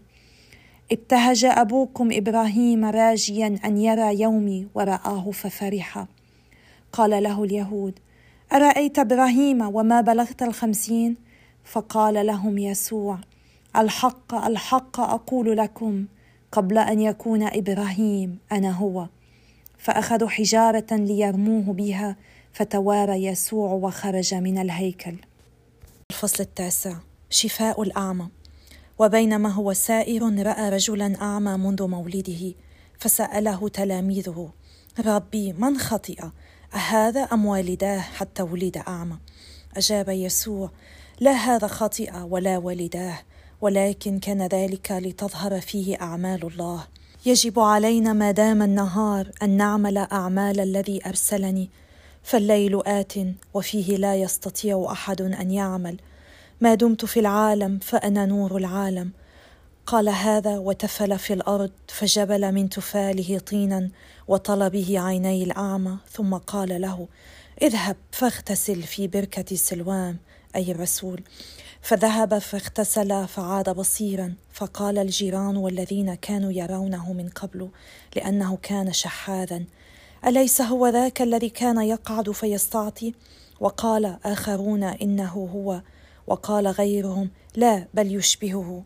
ابتهج 0.91 1.45
أبوكم 1.45 2.09
إبراهيم 2.11 2.85
راجيا 2.85 3.59
أن 3.65 3.77
يرى 3.77 4.21
يومي 4.21 4.67
ورآه 4.75 5.31
ففرح. 5.31 6.05
قال 6.93 7.23
له 7.23 7.43
اليهود 7.43 7.99
أرأيت 8.53 8.99
إبراهيم 8.99 9.61
وما 9.75 10.01
بلغت 10.01 10.43
الخمسين؟ 10.43 11.15
فقال 11.63 12.25
لهم 12.25 12.57
يسوع 12.57 13.17
الحق 13.75 14.35
الحق 14.35 14.99
أقول 14.99 15.57
لكم 15.57 16.05
قبل 16.51 16.77
أن 16.77 16.99
يكون 16.99 17.43
إبراهيم 17.43 18.39
أنا 18.51 18.71
هو. 18.71 19.07
فأخذوا 19.77 20.29
حجارة 20.29 20.87
ليرموه 20.91 21.73
بها 21.73 22.15
فتوارى 22.53 23.25
يسوع 23.25 23.71
وخرج 23.71 24.33
من 24.33 24.57
الهيكل. 24.57 25.15
الفصل 26.19 26.43
التاسع. 26.43 26.95
شفاء 27.29 27.81
الأعمى. 27.81 28.27
وبينما 28.99 29.49
هو 29.49 29.73
سائر 29.73 30.45
رأى 30.45 30.69
رجلا 30.69 31.21
أعمى 31.21 31.57
منذ 31.57 31.87
مولده 31.87 32.53
فسأله 32.97 33.69
تلاميذه 33.69 34.49
ربي 35.05 35.53
من 35.53 35.77
خطئ؟ 35.77 36.25
أهذا 36.73 37.21
أم 37.21 37.45
والداه 37.45 37.99
حتى 37.99 38.43
ولد 38.43 38.77
أعمى؟ 38.77 39.17
أجاب 39.77 40.09
يسوع 40.09 40.71
لا 41.19 41.31
هذا 41.31 41.67
خطئ 41.67 42.11
ولا 42.21 42.57
والداه 42.57 43.19
ولكن 43.61 44.19
كان 44.19 44.47
ذلك 44.47 44.91
لتظهر 44.91 45.61
فيه 45.61 46.01
أعمال 46.01 46.47
الله. 46.47 46.87
يجب 47.25 47.59
علينا 47.59 48.13
ما 48.13 48.31
دام 48.31 48.61
النهار 48.61 49.31
أن 49.43 49.49
نعمل 49.49 49.97
أعمال 49.97 50.59
الذي 50.59 51.05
أرسلني 51.05 51.69
فالليل 52.29 52.81
آت 52.85 53.13
وفيه 53.53 53.97
لا 53.97 54.15
يستطيع 54.15 54.87
أحد 54.91 55.21
أن 55.21 55.51
يعمل. 55.51 55.97
ما 56.61 56.75
دمت 56.75 57.05
في 57.05 57.19
العالم 57.19 57.79
فأنا 57.79 58.25
نور 58.25 58.57
العالم. 58.57 59.11
قال 59.85 60.09
هذا 60.09 60.57
وتفل 60.57 61.19
في 61.19 61.33
الأرض 61.33 61.71
فجبل 61.87 62.51
من 62.51 62.69
تفاله 62.69 63.39
طينا 63.39 63.89
وطلبه 64.27 64.99
عيني 64.99 65.43
الأعمى. 65.43 65.97
ثم 66.11 66.35
قال 66.35 66.81
له 66.81 67.07
اذهب 67.61 67.95
فاغتسل 68.11 68.83
في 68.83 69.07
بركة 69.07 69.55
سلوام 69.55 70.17
أي 70.55 70.71
الرسول. 70.71 71.23
فذهب 71.81 72.37
فاغتسل 72.37 73.27
فعاد 73.27 73.69
بصيرا. 73.69 74.33
فقال 74.53 74.97
الجيران 74.97 75.57
والذين 75.57 76.15
كانوا 76.15 76.51
يرونه 76.51 77.13
من 77.13 77.29
قبل 77.29 77.69
لأنه 78.15 78.57
كان 78.61 78.93
شحاذا. 78.93 79.63
أليس 80.27 80.61
هو 80.61 80.87
ذاك 80.87 81.21
الذي 81.21 81.49
كان 81.49 81.81
يقعد 81.81 82.31
فيستعطي؟ 82.31 83.13
وقال 83.59 84.17
آخرون 84.25 84.83
إنه 84.83 85.49
هو 85.53 85.81
وقال 86.27 86.67
غيرهم 86.67 87.29
لا 87.55 87.87
بل 87.93 88.15
يشبهه. 88.15 88.83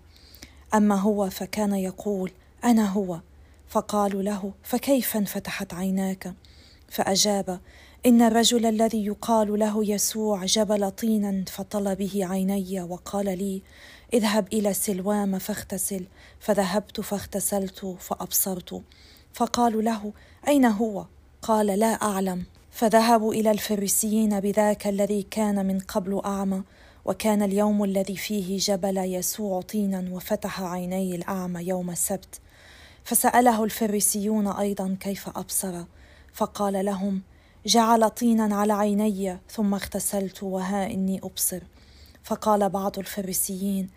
أما 0.73 0.95
هو 0.95 1.29
فكان 1.29 1.73
يقول 1.73 2.31
أنا 2.63 2.89
هو. 2.89 3.19
فقالوا 3.67 4.21
له 4.21 4.53
فكيف 4.63 5.17
انفتحت 5.17 5.73
عيناك؟ 5.73 6.33
فأجاب 6.89 7.59
إن 8.05 8.21
الرجل 8.21 8.65
الذي 8.65 9.05
يقال 9.05 9.59
له 9.59 9.85
يسوع 9.85 10.45
جبل 10.45 10.91
طينا 10.91 11.45
فطل 11.47 11.95
به 11.95 12.25
عيني 12.25 12.81
وقال 12.81 13.25
لي 13.25 13.61
اذهب 14.13 14.47
إلى 14.53 14.73
سلوام 14.73 15.39
فاغتسل. 15.39 16.05
فذهبت 16.39 17.01
فاغتسلت 17.01 17.95
فأبصرت. 17.99 18.81
فقالوا 19.33 19.81
له 19.81 20.13
أين 20.47 20.65
هو؟ 20.65 21.05
قال 21.43 21.67
لا 21.67 21.88
أعلم. 21.88 22.45
فذهبوا 22.71 23.33
إلى 23.33 23.51
الفريسيين 23.51 24.39
بذاك 24.39 24.88
الذي 24.88 25.23
كان 25.23 25.65
من 25.65 25.79
قبل 25.79 26.21
أعمى 26.25 26.63
وكان 27.05 27.41
اليوم 27.41 27.83
الذي 27.83 28.15
فيه 28.15 28.57
جبل 28.57 28.97
يسوع 28.97 29.62
طينا 29.62 30.05
وفتح 30.12 30.62
عيني 30.62 31.15
الأعمى 31.15 31.62
يوم 31.67 31.89
السبت. 31.89 32.39
فسأله 33.03 33.63
الفريسيون 33.63 34.47
أيضا 34.47 34.97
كيف 35.00 35.29
أبصر. 35.29 35.83
فقال 36.33 36.85
لهم 36.85 37.21
جعل 37.65 38.09
طينا 38.09 38.55
على 38.55 38.73
عيني 38.73 39.39
ثم 39.50 39.73
اغتسلت 39.73 40.43
وها 40.43 40.85
إني 40.85 41.19
أبصر. 41.23 41.62
فقال 42.23 42.69
بعض 42.69 43.00
الفريسيين 43.00 43.89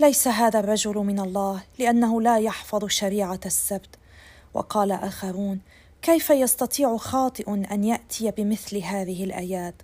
ليس 0.00 0.28
هذا 0.28 0.60
الرجل 0.60 0.94
من 0.94 1.20
الله 1.20 1.62
لأنه 1.78 2.22
لا 2.22 2.38
يحفظ 2.38 2.86
شريعة 2.86 3.40
السبت. 3.46 3.98
وقال 4.54 4.92
آخرون 4.92 5.60
كيف 6.02 6.30
يستطيع 6.30 6.96
خاطئ 6.96 7.50
أن 7.50 7.84
يأتي 7.84 8.30
بمثل 8.30 8.76
هذه 8.76 9.24
الآيات؟ 9.24 9.74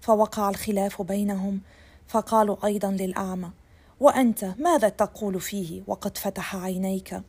فوقع 0.00 0.48
الخلاف 0.50 1.02
بينهم 1.02 1.60
فقالوا 2.08 2.56
أيضا 2.64 2.90
للأعمى 2.90 3.50
وأنت 4.00 4.44
ماذا 4.58 4.88
تقول 4.88 5.40
فيه 5.40 5.82
وقد 5.86 6.18
فتح 6.18 6.56
عينيك؟ 6.56 7.20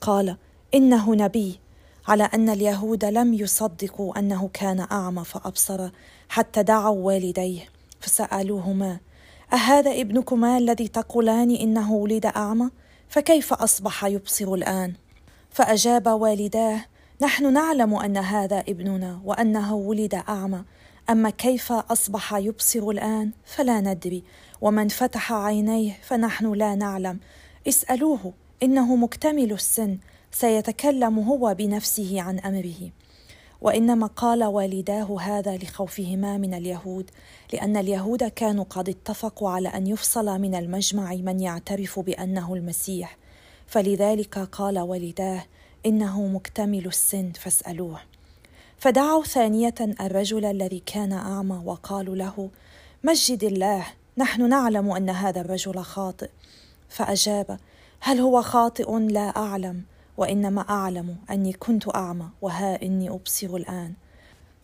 قال 0.00 0.36
إنه 0.74 1.14
نبي 1.14 1.60
على 2.08 2.22
أن 2.22 2.48
اليهود 2.48 3.04
لم 3.04 3.34
يصدقوا 3.34 4.18
أنه 4.18 4.50
كان 4.52 4.80
أعمى 4.80 5.24
فأبصر 5.24 5.90
حتى 6.28 6.62
دعوا 6.62 7.06
والديه 7.06 7.68
فسألوهما 8.00 8.98
أهذا 9.52 10.00
ابنكما 10.00 10.58
الذي 10.58 10.88
تقولان 10.88 11.50
إنه 11.50 11.92
ولد 11.92 12.26
أعمى؟ 12.26 12.70
فكيف 13.08 13.52
أصبح 13.52 14.04
يبصر 14.04 14.54
الآن؟ 14.54 14.94
فأجاب 15.50 16.06
والداه 16.06 16.84
نحن 17.22 17.52
نعلم 17.52 17.94
أن 17.94 18.16
هذا 18.16 18.60
ابننا 18.60 19.20
وأنه 19.24 19.74
ولد 19.74 20.14
أعمى. 20.14 20.64
أما 21.10 21.30
كيف 21.30 21.72
أصبح 21.72 22.34
يبصر 22.34 22.88
الآن 22.88 23.30
فلا 23.44 23.80
ندري. 23.80 24.24
ومن 24.60 24.88
فتح 24.88 25.32
عينيه 25.32 25.92
فنحن 26.02 26.52
لا 26.52 26.74
نعلم. 26.74 27.18
اسألوه 27.68 28.32
إنه 28.62 28.96
مكتمل 28.96 29.52
السن. 29.52 29.98
سيتكلم 30.30 31.18
هو 31.18 31.54
بنفسه 31.58 32.20
عن 32.20 32.38
أمره. 32.38 32.90
وإنما 33.60 34.06
قال 34.06 34.44
والداه 34.44 35.20
هذا 35.20 35.56
لخوفهما 35.56 36.38
من 36.38 36.54
اليهود 36.54 37.10
لأن 37.52 37.76
اليهود 37.76 38.24
كانوا 38.24 38.64
قد 38.64 38.88
اتفقوا 38.88 39.50
على 39.50 39.68
أن 39.68 39.86
يفصل 39.86 40.40
من 40.40 40.54
المجمع 40.54 41.14
من 41.14 41.40
يعترف 41.40 42.00
بأنه 42.00 42.54
المسيح. 42.54 43.18
فلذلك 43.66 44.38
قال 44.38 44.78
والداه 44.78 45.44
إنه 45.86 46.26
مكتمل 46.26 46.86
السن 46.86 47.32
فاسألوه. 47.32 48.00
فدعوا 48.78 49.24
ثانية 49.24 49.74
الرجل 50.00 50.44
الذي 50.44 50.82
كان 50.86 51.12
أعمى 51.12 51.62
وقالوا 51.64 52.16
له 52.16 52.50
مجد 53.04 53.44
الله 53.44 53.86
نحن 54.18 54.48
نعلم 54.48 54.90
أن 54.90 55.10
هذا 55.10 55.40
الرجل 55.40 55.82
خاطئ. 55.82 56.30
فأجاب 56.88 57.58
هل 58.00 58.20
هو 58.20 58.42
خاطئ؟ 58.42 58.98
لا 58.98 59.36
أعلم 59.36 59.82
وإنما 60.16 60.60
أعلم 60.60 61.16
أني 61.30 61.52
كنت 61.52 61.94
أعمى 61.94 62.28
وها 62.42 62.82
إني 62.82 63.10
أبصر 63.10 63.56
الآن. 63.56 63.92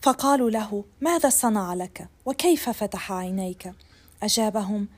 فقالوا 0.02 0.50
له 0.50 0.84
ماذا 1.00 1.28
صنع 1.28 1.74
لك؟ 1.74 2.08
وكيف 2.26 2.70
فتح 2.70 3.12
عينيك؟ 3.12 3.72
أجابهم 4.22 4.88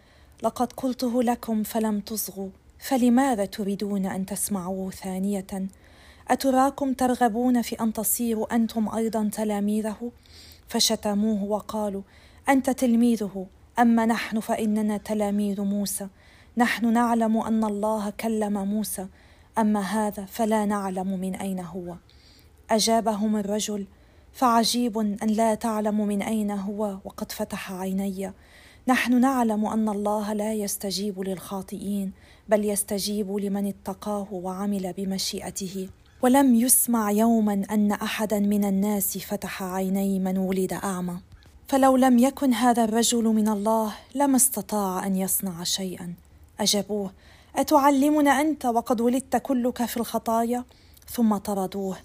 لقد 0.43 0.73
قلته 0.73 1.23
لكم 1.23 1.63
فلم 1.63 2.01
تصغوا 2.01 2.51
فلماذا 2.79 3.45
تريدون 3.45 4.07
أن 4.07 4.27
تسمعوه 4.27 4.91
ثانية 4.91 5.69
أتراكم 6.31 6.93
ترغبون 6.93 7.63
في 7.63 7.81
أن 7.81 7.93
تصيروا 7.93 8.55
أنتم 8.55 8.89
أيضا 8.89 9.31
تلاميذه؟ 9.33 10.13
فشتموه 10.69 11.45
وقالوا 11.45 12.03
أنت 12.49 12.71
تلميذه 12.71 13.47
أما 13.79 14.07
نحن 14.07 14.41
فإننا 14.41 14.97
تلاميذ 14.97 15.61
موسى. 15.61 16.09
نحن 16.57 16.93
نعلم 16.93 17.37
أن 17.37 17.65
الله 17.65 18.11
كلم 18.11 18.69
موسى 18.69 19.07
أما 19.59 19.81
هذا 19.81 20.25
فلا 20.25 20.65
نعلم 20.65 21.21
من 21.21 21.35
أين 21.35 21.61
هو. 21.61 21.95
أجابهم 22.71 23.37
الرجل 23.37 23.87
فعجيب 24.33 24.99
أن 24.99 25.29
لا 25.29 25.55
تعلم 25.55 26.07
من 26.07 26.23
أين 26.23 26.51
هو 26.51 26.99
وقد 27.05 27.33
فتح 27.33 27.73
عيني. 27.73 28.33
نحن 28.89 29.21
نعلم 29.21 29.67
أن 29.67 29.89
الله 29.89 30.33
لا 30.33 30.55
يستجيب 30.55 31.21
للخاطئين 31.21 32.13
بل 32.49 32.65
يستجيب 32.65 33.37
لمن 33.37 33.67
اتقاه 33.67 34.27
وعمل 34.33 34.93
بمشيئته. 34.93 35.89
ولم 36.23 36.55
يسمع 36.55 37.11
يوما 37.11 37.63
أن 37.71 37.93
احدا 37.93 38.39
من 38.39 38.65
الناس 38.65 39.19
فتح 39.19 39.63
عيني 39.63 40.19
من 40.19 40.39
ولد 40.39 40.73
أعمى. 40.73 41.17
فلو 41.69 41.97
لم 41.97 42.19
يكن 42.19 42.55
هذا 42.55 42.85
الرجل 42.85 43.25
من 43.25 43.49
الله 43.49 43.93
لما 44.15 44.37
استطاع 44.37 45.07
أن 45.07 45.17
يصنع 45.17 45.65
شيئا. 45.65 46.15
أجابوه 46.61 47.11
أتعلمنا 47.57 48.31
أنت 48.31 48.67
وقد 48.67 49.01
ولدت 49.01 49.37
كلك 49.37 49.85
في 49.85 49.97
الخطايا؟ 49.97 50.65
ثم 51.11 51.37
طردوه. 51.37 51.97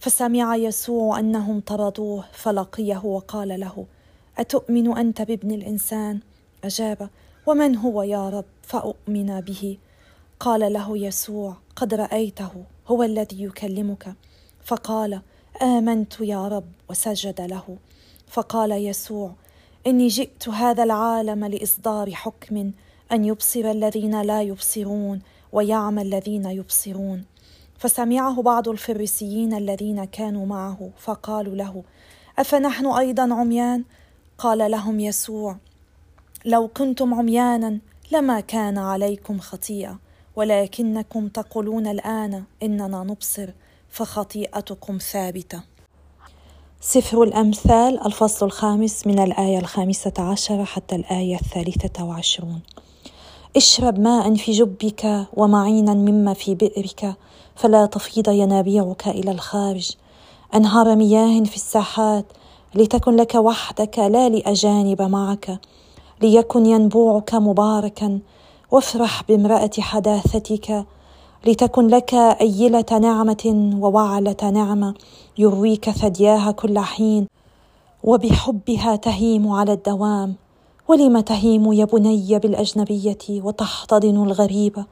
فسمع 0.00 0.56
يسوع 0.56 1.18
أنهم 1.18 1.60
طردوه 1.60 2.24
فلقيه 2.32 3.04
وقال 3.04 3.60
له 3.60 3.86
أتؤمن 4.38 4.98
أنت 4.98 5.22
بابن 5.22 5.50
الإنسان؟ 5.50 6.20
أجاب 6.64 7.10
ومن 7.46 7.76
هو 7.76 8.02
يا 8.02 8.28
رب؟ 8.28 8.44
فأؤمن 8.62 9.40
به. 9.40 9.78
قال 10.40 10.72
له 10.72 10.98
يسوع 10.98 11.56
قد 11.76 11.94
رأيته. 11.94 12.50
هو 12.90 13.02
الذي 13.02 13.42
يكلمك. 13.42 14.14
فقال 14.64 15.20
آمنت 15.62 16.20
يا 16.20 16.48
رب 16.48 16.64
وسجد 16.90 17.40
له. 17.40 17.76
فقال 18.26 18.72
يسوع 18.72 19.34
إني 19.86 20.08
جئت 20.08 20.48
هذا 20.48 20.82
العالم 20.82 21.44
لإصدار 21.44 22.10
حكم 22.10 22.72
أن 23.12 23.24
يبصر 23.24 23.70
الذين 23.70 24.22
لا 24.22 24.42
يبصرون 24.42 25.22
ويعمى 25.52 26.02
الذين 26.02 26.44
يبصرون. 26.44 27.24
فسمعه 27.78 28.42
بعض 28.42 28.68
الفريسيين 28.68 29.54
الذين 29.54 30.04
كانوا 30.04 30.46
معه 30.46 30.90
فقالوا 30.98 31.54
له 31.54 31.84
أفنحن 32.38 32.86
أيضا 32.86 33.34
عميان؟ 33.34 33.84
قال 34.38 34.70
لهم 34.70 35.00
يسوع 35.00 35.56
لو 36.44 36.68
كنتم 36.68 37.14
عميانا 37.14 37.78
لما 38.12 38.40
كان 38.40 38.78
عليكم 38.78 39.38
خطيئة. 39.38 39.98
ولكنكم 40.40 41.28
تقولون 41.28 41.86
الآن 41.86 42.44
إننا 42.62 43.02
نبصر 43.02 43.50
فخطيئتكم 43.88 44.98
ثابتة. 44.98 45.62
سفر 46.80 47.22
الأمثال 47.22 48.06
الفصل 48.06 48.46
الخامس 48.46 49.06
من 49.06 49.18
الآية 49.18 49.58
الخامسة 49.58 50.12
عشرة 50.18 50.64
حتى 50.64 50.96
الآية 50.96 51.34
الثالثة 51.34 52.04
وعشرون. 52.04 52.60
اشرب 53.56 53.98
ماء 53.98 54.34
في 54.34 54.52
جبك 54.52 55.26
ومعينا 55.36 55.94
مما 55.94 56.34
في 56.34 56.54
بئرك 56.54 57.14
فلا 57.56 57.86
تفيض 57.86 58.28
ينابيعك 58.28 59.08
إلى 59.08 59.30
الخارج. 59.30 59.90
أنهار 60.54 60.96
مياه 60.96 61.44
في 61.44 61.56
الساحات 61.56 62.26
لتكن 62.74 63.16
لك 63.16 63.34
وحدك 63.34 63.98
لا 63.98 64.28
لأجانب 64.28 65.02
معك 65.02 65.60
ليكن 66.22 66.66
ينبوعك 66.66 67.34
مباركا 67.34 68.20
وافرح 68.70 69.22
بامرأة 69.28 69.70
حداثتك 69.78 70.86
لتكن 71.46 71.86
لك 71.86 72.14
أيلة 72.14 72.84
نعمة 73.00 73.72
ووعلة 73.80 74.36
نعمة 74.42 74.94
يرويك 75.38 75.90
ثدياها 75.90 76.50
كل 76.50 76.78
حين 76.78 77.26
وبحبها 78.04 78.96
تهيم 78.96 79.48
على 79.48 79.72
الدوام. 79.72 80.34
ولم 80.88 81.20
تهيم 81.20 81.72
يا 81.72 81.84
بني 81.84 82.38
بالأجنبية 82.38 83.18
وتحتضن 83.30 84.22
الغريب؟ 84.22 84.84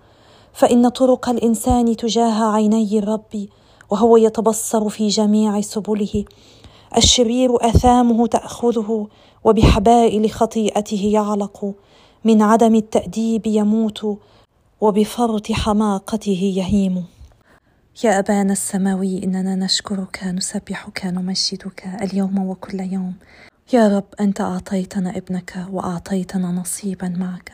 فإن 0.53 0.89
طرق 0.89 1.29
الإنسان 1.29 1.97
تجاه 1.97 2.53
عيني 2.53 2.99
الرب 2.99 3.47
وهو 3.91 4.17
يتبصر 4.17 4.89
في 4.89 5.09
جميع 5.09 5.61
سبله. 5.61 6.25
الشرير 6.97 7.69
أثامه 7.69 8.27
تأخذه 8.27 9.07
وبحبائل 9.45 10.31
خطيئته 10.31 11.11
يعلق. 11.13 11.75
من 12.29 12.43
عدم 12.43 12.75
التأديب 12.75 13.47
يموت 13.47 14.19
وبفرط 14.81 15.53
حماقته 15.53 16.53
يهيم. 16.57 17.05
يا 18.05 18.19
أبانا 18.19 18.53
السماوي 18.53 19.25
إننا 19.25 19.55
نشكرك 19.55 20.25
نسبحك 20.25 21.07
نمجدك 21.07 21.87
اليوم 22.03 22.39
وكل 22.39 22.81
يوم. 22.81 23.15
يا 23.73 23.89
رب 23.89 24.05
أنت 24.21 24.41
أعطيتنا 24.41 25.17
ابنك 25.17 25.67
وأعطيتنا 25.71 26.49
نصيبا 26.49 27.09
معك. 27.09 27.53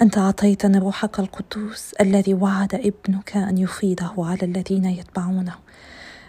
أنت 0.00 0.18
أعطيتنا 0.18 0.78
روحك 0.78 1.20
القدوس 1.20 1.92
الذي 2.00 2.34
وعد 2.34 2.74
ابنك 2.74 3.36
أن 3.36 3.58
يفيضه 3.58 4.26
على 4.26 4.42
الذين 4.42 4.84
يتبعونه. 4.84 5.54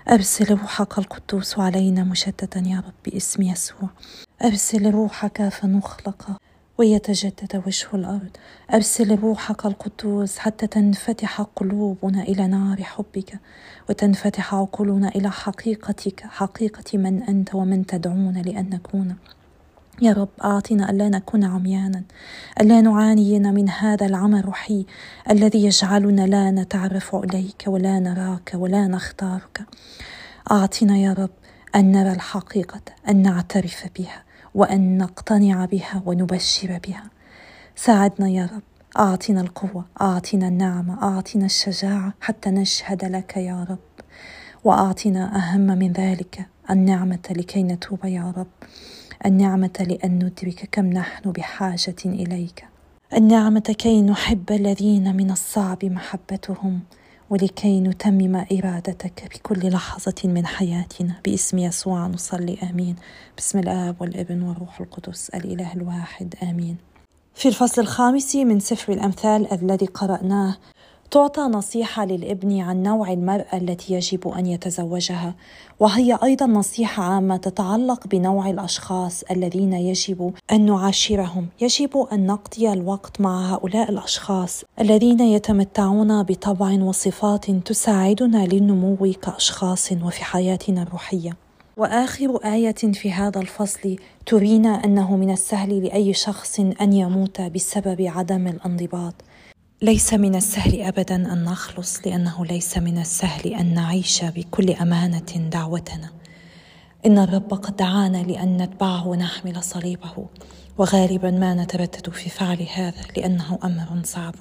أرسل 0.09 0.49
روحك 0.55 0.97
القدوس 0.97 1.59
علينا 1.59 2.03
مجددا 2.03 2.59
يا 2.65 2.77
رب 2.77 3.13
باسم 3.13 3.41
يسوع. 3.41 3.89
أرسل 4.43 4.91
روحك 4.91 5.49
فنخلق 5.49 6.37
ويتجدد 6.77 7.63
وجه 7.67 7.87
الأرض. 7.93 8.29
ارسل 8.73 9.15
روحك 9.15 9.65
القدوس 9.65 10.37
حتى 10.37 10.67
تنفتح 10.67 11.41
قلوبنا 11.41 12.21
إلى 12.23 12.47
نار 12.47 12.83
حبك 12.83 13.39
وتنفتح 13.89 14.55
عقولنا 14.55 15.07
إلى 15.07 15.31
حقيقتك 15.31 16.23
حقيقة 16.29 16.97
من 16.97 17.23
أنت 17.23 17.55
ومن 17.55 17.85
تدعونا 17.85 18.39
لأن 18.39 18.69
نكون. 18.69 19.15
يا 20.01 20.13
رب 20.13 20.29
أعطنا 20.43 20.89
ألا 20.89 21.09
نكون 21.09 21.43
عميانا 21.43 22.03
ألا 22.61 22.81
نعاني 22.81 23.39
من 23.39 23.69
هذا 23.69 24.05
العمى 24.05 24.39
الروحي 24.39 24.85
الذي 25.29 25.65
يجعلنا 25.65 26.21
لا 26.21 26.51
نتعرف 26.51 27.15
إليك 27.15 27.63
ولا 27.67 27.99
نراك 27.99 28.51
ولا 28.55 28.87
نختارك. 28.87 29.61
أعطنا 30.51 30.97
يا 30.97 31.13
رب 31.13 31.29
أن 31.75 31.91
نرى 31.91 32.11
الحقيقة 32.11 32.81
أن 33.09 33.21
نعترف 33.21 33.85
بها. 33.99 34.23
وأن 34.55 34.97
نقتنع 34.97 35.65
بها 35.65 36.01
ونبشر 36.05 36.79
بها. 36.87 37.03
ساعدنا 37.75 38.29
يا 38.29 38.49
رب. 38.53 38.61
أعطنا 38.99 39.41
القوة 39.41 39.85
أعطنا 40.01 40.47
النعمه 40.47 41.03
أعطنا 41.03 41.45
الشجاعة 41.45 42.13
حتى 42.21 42.49
نشهد 42.49 43.05
لك 43.05 43.37
يا 43.37 43.67
رب. 43.69 44.05
وأعطنا 44.63 45.35
أهم 45.35 45.61
من 45.61 45.91
ذلك 45.91 46.45
النعمة 46.69 47.19
لكي 47.31 47.63
نتوب 47.63 48.05
يا 48.05 48.33
رب. 48.37 48.47
النعمة 49.25 49.85
لأن 49.87 50.15
ندرك 50.15 50.69
كم 50.71 50.85
نحن 50.85 51.31
بحاجة 51.31 51.95
إليك. 52.05 52.65
النعمة 53.13 53.75
كي 53.77 54.01
نحب 54.01 54.51
الذين 54.51 55.15
من 55.15 55.31
الصعب 55.31 55.85
محبتهم. 55.85 56.79
ولكي 57.31 57.79
نتمم 57.79 58.35
إرادتك 58.51 59.29
بكل 59.33 59.69
لحظة 59.69 60.15
من 60.23 60.45
حياتنا. 60.45 61.13
باسم 61.25 61.57
يسوع 61.57 62.07
نصلي 62.07 62.57
آمين. 62.69 62.95
باسم 63.35 63.59
الآب 63.59 63.95
والابن 64.01 64.41
والروح 64.41 64.79
القدس 64.79 65.29
الإله 65.29 65.73
الواحد 65.73 66.35
آمين. 66.43 66.77
في 67.35 67.47
الفصل 67.47 67.81
الخامس 67.81 68.35
من 68.35 68.59
سفر 68.59 68.93
الأمثال 68.93 69.53
الذي 69.53 69.85
قرأناه 69.85 70.57
تعطى 71.11 71.41
نصيحة 71.41 72.05
للابن 72.05 72.59
عن 72.59 72.83
نوع 72.83 73.11
المرأة 73.11 73.57
التي 73.57 73.93
يجب 73.93 74.27
أن 74.27 74.45
يتزوجها، 74.45 75.35
وهي 75.79 76.19
أيضا 76.23 76.45
نصيحة 76.45 77.03
عامة 77.03 77.37
تتعلق 77.37 78.07
بنوع 78.07 78.49
الأشخاص 78.49 79.23
الذين 79.31 79.73
يجب 79.73 80.33
أن 80.51 80.65
نعاشرهم، 80.65 81.47
يجب 81.61 82.07
أن 82.13 82.25
نقضي 82.25 82.73
الوقت 82.73 83.21
مع 83.21 83.53
هؤلاء 83.53 83.91
الأشخاص 83.91 84.63
الذين 84.81 85.19
يتمتعون 85.19 86.23
بطبع 86.23 86.83
وصفات 86.83 87.51
تساعدنا 87.51 88.45
للنمو 88.45 89.13
كأشخاص 89.21 89.91
وفي 89.91 90.23
حياتنا 90.23 90.83
الروحية. 90.83 91.37
وآخر 91.77 92.37
آية 92.45 92.71
في 92.93 93.11
هذا 93.11 93.41
الفصل 93.41 93.95
ترينا 94.25 94.85
أنه 94.85 95.15
من 95.15 95.31
السهل 95.31 95.83
لأي 95.83 96.13
شخص 96.13 96.59
أن 96.59 96.93
يموت 96.93 97.41
بسبب 97.41 98.01
عدم 98.01 98.47
الانضباط 98.47 99.13
ليس 99.83 100.13
من 100.13 100.35
السهل 100.35 100.81
ابدا 100.81 101.15
أن 101.15 101.43
نخلص 101.43 101.99
لأنه 102.05 102.45
ليس 102.45 102.77
من 102.77 102.97
السهل 102.97 103.53
أن 103.53 103.73
نعيش 103.73 104.23
بكل 104.23 104.69
أمانة 104.69 105.49
دعوتنا. 105.51 106.09
إن 107.05 107.17
الرب 107.17 107.53
قد 107.53 107.75
دعانا 107.75 108.17
لأن 108.17 108.61
نتبعه 108.61 109.07
ونحمل 109.07 109.63
صليبه 109.63 110.25
وغالبا 110.77 111.31
ما 111.31 111.53
نتردد 111.53 112.09
في 112.09 112.29
فعل 112.29 112.67
هذا 112.73 113.01
لأنه 113.17 113.59
أمر 113.63 114.01
صعب. 114.03 114.35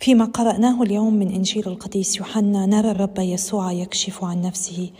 فيما 0.00 0.24
قرأناه 0.24 0.82
اليوم 0.82 1.14
من 1.14 1.28
إنجيل 1.34 1.68
القديس 1.68 2.16
يوحنا 2.16 2.66
نرى 2.66 2.90
الرب 2.90 3.18
يسوع 3.18 3.72
يكشف 3.72 4.24
عن 4.24 4.42
نفسه. 4.42 4.90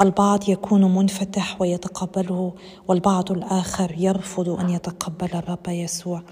البعض 0.00 0.48
يكون 0.48 0.94
منفتح 0.94 1.60
ويتقبله 1.60 2.52
والبعض 2.88 3.32
الآخر 3.32 3.94
يرفض 3.98 4.48
أن 4.48 4.70
يتقبل 4.70 5.30
الرب 5.34 5.68
يسوع. 5.68 6.22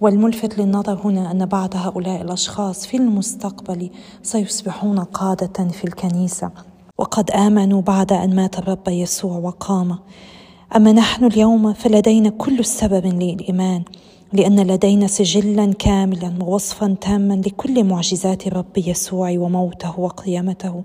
والملفت 0.00 0.58
للنظر 0.58 1.00
هنا 1.04 1.30
أن 1.30 1.46
بعض 1.46 1.76
هؤلاء 1.76 2.22
الأشخاص 2.22 2.86
في 2.86 2.96
المستقبل 2.96 3.90
سيصبحون 4.22 4.98
قادة 4.98 5.68
في 5.68 5.84
الكنيسة. 5.84 6.50
وقد 6.98 7.30
آمنوا 7.30 7.82
بعد 7.82 8.12
أن 8.12 8.36
مات 8.36 8.58
الرب 8.58 8.88
يسوع 8.88 9.36
وقام. 9.36 9.98
أما 10.76 10.92
نحن 10.92 11.24
اليوم 11.24 11.72
فلدينا 11.72 12.30
كل 12.30 12.58
السبب 12.58 13.06
للإيمان 13.06 13.82
لأن 14.32 14.60
لدينا 14.60 15.06
سجلا 15.06 15.72
كاملا 15.72 16.32
ووصفا 16.40 16.96
تاما 17.00 17.34
لكل 17.34 17.84
معجزات 17.84 18.46
الرب 18.46 18.78
يسوع 18.78 19.30
وموته 19.30 20.00
وقيامته. 20.00 20.82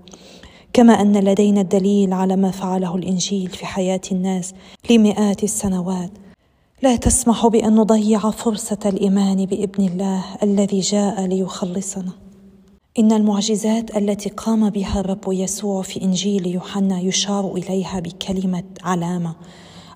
كما 0.72 0.92
أن 1.00 1.16
لدينا 1.16 1.60
الدليل 1.60 2.12
على 2.12 2.36
ما 2.36 2.50
فعله 2.50 2.96
الإنجيل 2.96 3.48
في 3.48 3.66
حياة 3.66 4.00
الناس 4.12 4.54
لمئات 4.90 5.44
السنوات. 5.44 6.10
لا 6.84 6.96
تسمح 6.96 7.46
بأن 7.46 7.74
نضيع 7.74 8.30
فرصة 8.30 8.78
الإيمان 8.86 9.46
بإبن 9.46 9.86
الله 9.86 10.24
الذي 10.42 10.80
جاء 10.80 11.26
ليخلصنا. 11.26 12.12
إن 12.98 13.12
المعجزات 13.12 13.96
التي 13.96 14.28
قام 14.28 14.70
بها 14.70 15.00
الرب 15.00 15.24
يسوع 15.28 15.82
في 15.82 16.02
إنجيل 16.02 16.46
يوحنا 16.46 17.00
يشار 17.00 17.52
إليها 17.56 18.00
بكلمة 18.00 18.64
علامة 18.82 19.34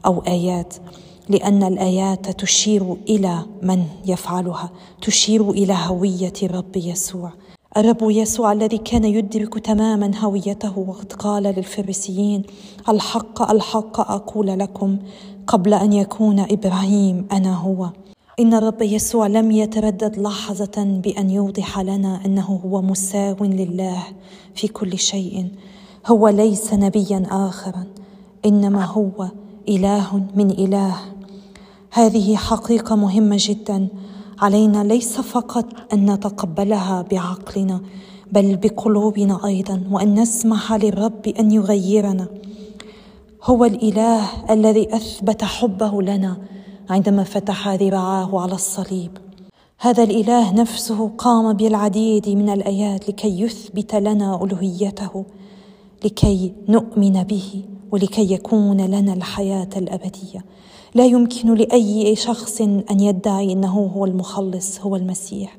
أو 0.07 0.21
آيات 0.21 0.75
لأن 1.29 1.63
الآيات 1.63 2.41
تشير 2.41 2.97
إلى 3.09 3.47
من 3.63 3.85
يفعلها؟ 4.07 4.71
تشير 5.03 5.51
إلى 5.51 5.77
هوية 5.87 6.33
الرب 6.43 6.77
يسوع. 6.77 7.33
الرب 7.77 8.11
يسوع 8.11 8.53
الذي 8.53 8.79
كان 8.79 9.05
يدرك 9.05 9.59
تماما 9.59 10.11
هويته 10.19 10.79
وقد 10.79 11.13
قال 11.13 11.43
للفريسيين 11.43 12.43
الحق 12.89 13.51
الحق 13.51 14.01
أقول 14.01 14.47
لكم 14.47 14.99
قبل 15.49 15.75
أن 15.75 15.93
يكون 15.93 16.41
إبراهيم 16.41 17.27
أنا 17.33 17.55
هو. 17.55 17.91
إن 18.41 18.55
الرب 18.55 18.83
يسوع 18.83 19.27
لم 19.27 19.51
يتردد 19.51 20.19
لحظة 20.19 21.01
بأن 21.05 21.31
يوضح 21.31 21.81
لنا 21.81 22.21
أنه 22.27 22.61
هو 22.65 22.83
مساو 22.83 23.37
لله 23.45 24.03
في 24.55 24.69
كل 24.69 24.99
شيء. 24.99 25.49
هو 26.07 26.29
ليس 26.29 26.75
نبيا 26.75 27.23
اخرا 27.31 27.85
إنما 28.47 28.85
هو 28.85 29.29
إله 29.69 30.23
من 30.35 30.51
إله. 30.51 30.95
هذه 31.93 32.37
حقيقة 32.37 32.97
مهمة 32.97 33.37
جدا. 33.41 33.89
علينا 34.39 34.85
ليس 34.85 35.21
فقط 35.21 35.67
أن 35.93 36.11
نتقبلها 36.11 37.03
بعقلنا 37.03 37.81
بل 38.33 38.57
بقلوبنا 38.57 39.47
أيضا 39.47 39.83
وأن 39.91 40.21
نسمح 40.21 40.73
للرب 40.73 41.27
أن 41.41 41.53
يغيرنا. 41.53 42.27
هو 43.45 43.65
الإله 43.65 44.21
الذي 44.51 44.97
أثبت 44.97 45.45
حبه 45.45 46.03
لنا 46.03 46.37
عندما 46.91 47.25
فتح 47.25 47.69
ذراعاه 47.69 48.41
على 48.41 48.53
الصليب. 48.53 49.11
هذا 49.79 50.03
الإله 50.03 50.53
نفسه 50.55 51.11
قام 51.19 51.53
بالعديد 51.53 52.29
من 52.29 52.51
الآيات 52.51 53.09
لكي 53.09 53.41
يثبت 53.41 53.95
لنا 53.95 54.45
ألوهيته 54.45 55.25
لكي 56.05 56.53
نؤمن 56.69 57.23
به 57.23 57.63
ولكي 57.93 58.33
يكون 58.33 58.81
لنا 58.81 59.13
الحياة 59.13 59.69
الأبدية. 59.77 60.45
لا 60.95 61.07
يمكن 61.07 61.55
لأي 61.55 62.17
شخص 62.17 62.61
أن 62.61 63.01
يدعي 63.01 63.53
إنه 63.53 63.91
هو 63.97 64.05
المخلص 64.05 64.81
هو 64.81 64.97
المسيح. 64.97 65.59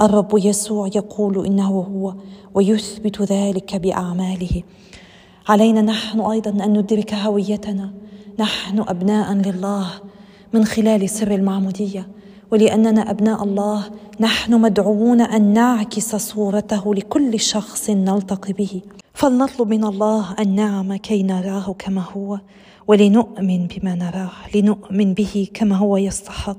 الرب 0.00 0.38
يسوع 0.38 0.86
يقول 0.86 1.46
إنه 1.46 1.80
هو 1.80 2.14
ويثبت 2.54 3.22
ذلك 3.22 3.76
بأعماله. 3.76 4.62
علينا 5.50 5.80
نحن 5.82 6.20
أيضا 6.20 6.64
أن 6.64 6.78
ندرك 6.78 7.14
هويتنا. 7.14 7.90
نحن 8.38 8.78
أبناء 8.88 9.32
لله 9.32 9.86
من 10.54 10.64
خلال 10.64 11.10
سر 11.10 11.34
المعمودية. 11.34 12.08
ولأننا 12.52 13.10
أبناء 13.10 13.44
الله 13.44 13.84
نحن 14.20 14.60
مدعوون 14.60 15.20
أن 15.20 15.52
نعكس 15.52 16.16
صورته 16.16 16.94
لكل 16.94 17.40
شخص 17.40 17.90
نلتقي 17.90 18.52
به. 18.52 18.80
فلنطلب 19.14 19.68
من 19.68 19.84
الله 19.84 20.34
النعم 20.40 20.96
كي 20.96 21.22
نراه 21.22 21.74
كما 21.78 22.04
هو 22.16 22.40
ولنؤمن 22.88 23.66
بما 23.66 23.94
نراه 23.94 24.32
لنؤمن 24.54 25.14
به 25.14 25.48
كما 25.54 25.76
هو 25.76 25.96
يستحق. 25.96 26.58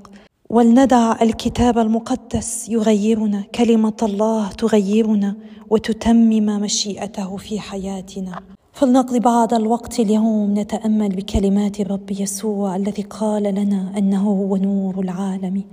ولندع 0.50 1.22
الكتاب 1.22 1.78
المقدس 1.78 2.68
يغيرنا 2.68 3.40
كلمة 3.54 4.00
الله 4.02 4.48
تغيرنا 4.48 5.34
وتتمم 5.70 6.46
مشيئته 6.60 7.36
في 7.36 7.60
حياتنا. 7.60 8.40
فلنقضي 8.72 9.20
بعض 9.20 9.54
الوقت 9.54 10.00
اليوم 10.00 10.58
نتأمل 10.58 11.08
بكلمات 11.08 11.80
الرب 11.80 12.10
يسوع 12.10 12.76
الذي 12.76 13.02
قال 13.02 13.42
لنا 13.42 13.92
أنه 13.98 14.22
هو 14.28 14.56
نور 14.56 15.00
العالم 15.00 15.64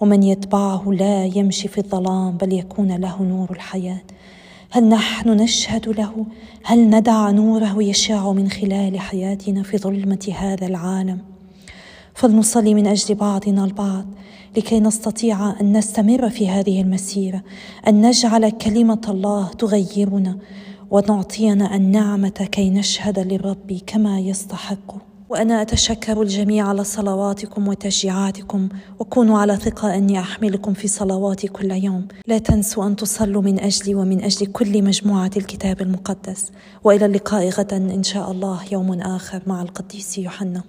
ومن 0.00 0.22
يتبعه 0.22 0.92
لا 0.92 1.24
يمشي 1.24 1.68
في 1.68 1.78
الظلام 1.78 2.36
بل 2.36 2.52
يكون 2.52 2.92
له 2.92 3.22
نور 3.22 3.50
الحياة. 3.50 4.02
هل 4.70 4.88
نحن 4.88 5.28
نشهد 5.28 5.88
له؟ 5.88 6.26
هل 6.64 6.90
ندع 6.90 7.30
نوره 7.30 7.82
يشع 7.82 8.32
من 8.32 8.48
خلال 8.48 9.00
حياتنا 9.00 9.62
في 9.62 9.78
ظلمة 9.78 10.32
هذا 10.38 10.66
العالم؟ 10.66 11.18
فلنصلي 12.14 12.74
من 12.74 12.86
أجل 12.86 13.14
بعضنا 13.14 13.64
البعض 13.64 14.04
لكي 14.56 14.80
نستطيع 14.80 15.60
أن 15.60 15.76
نستمر 15.76 16.30
في 16.30 16.48
هذه 16.48 16.80
المسيرة 16.80 17.42
أن 17.88 18.06
نجعل 18.06 18.50
كلمة 18.50 19.00
الله 19.08 19.48
تغيرنا 19.48 20.38
ونعطينا 20.92 21.76
النعمة 21.76 22.48
كي 22.52 22.70
نشهد 22.70 23.18
للرب 23.18 23.80
كما 23.86 24.20
يستحق. 24.20 24.94
وأنا 25.28 25.62
أتشكر 25.62 26.22
الجميع 26.22 26.68
على 26.68 26.84
صلواتكم 26.84 27.68
وتشجيعاتكم 27.68 28.68
وكونوا 28.98 29.38
على 29.38 29.56
ثقة 29.56 29.94
أني 29.94 30.20
أحملكم 30.20 30.74
في 30.74 30.88
صلواتي 30.88 31.48
كل 31.48 31.70
يوم. 31.70 32.08
لا 32.26 32.38
تنسوا 32.38 32.86
أن 32.86 32.96
تصلوا 32.96 33.42
من 33.42 33.60
أجلي 33.60 33.94
ومن 33.94 34.22
أجل 34.22 34.46
كل 34.46 34.82
مجموعة 34.84 35.30
الكتاب 35.36 35.80
المقدس. 35.80 36.52
وإلى 36.84 37.06
اللقاء 37.06 37.48
غدا 37.48 37.76
إن 37.76 38.02
شاء 38.02 38.30
الله 38.30 38.60
يوم 38.72 39.00
آخر 39.00 39.42
مع 39.46 39.62
القديس 39.62 40.18
يوحنا. 40.18 40.62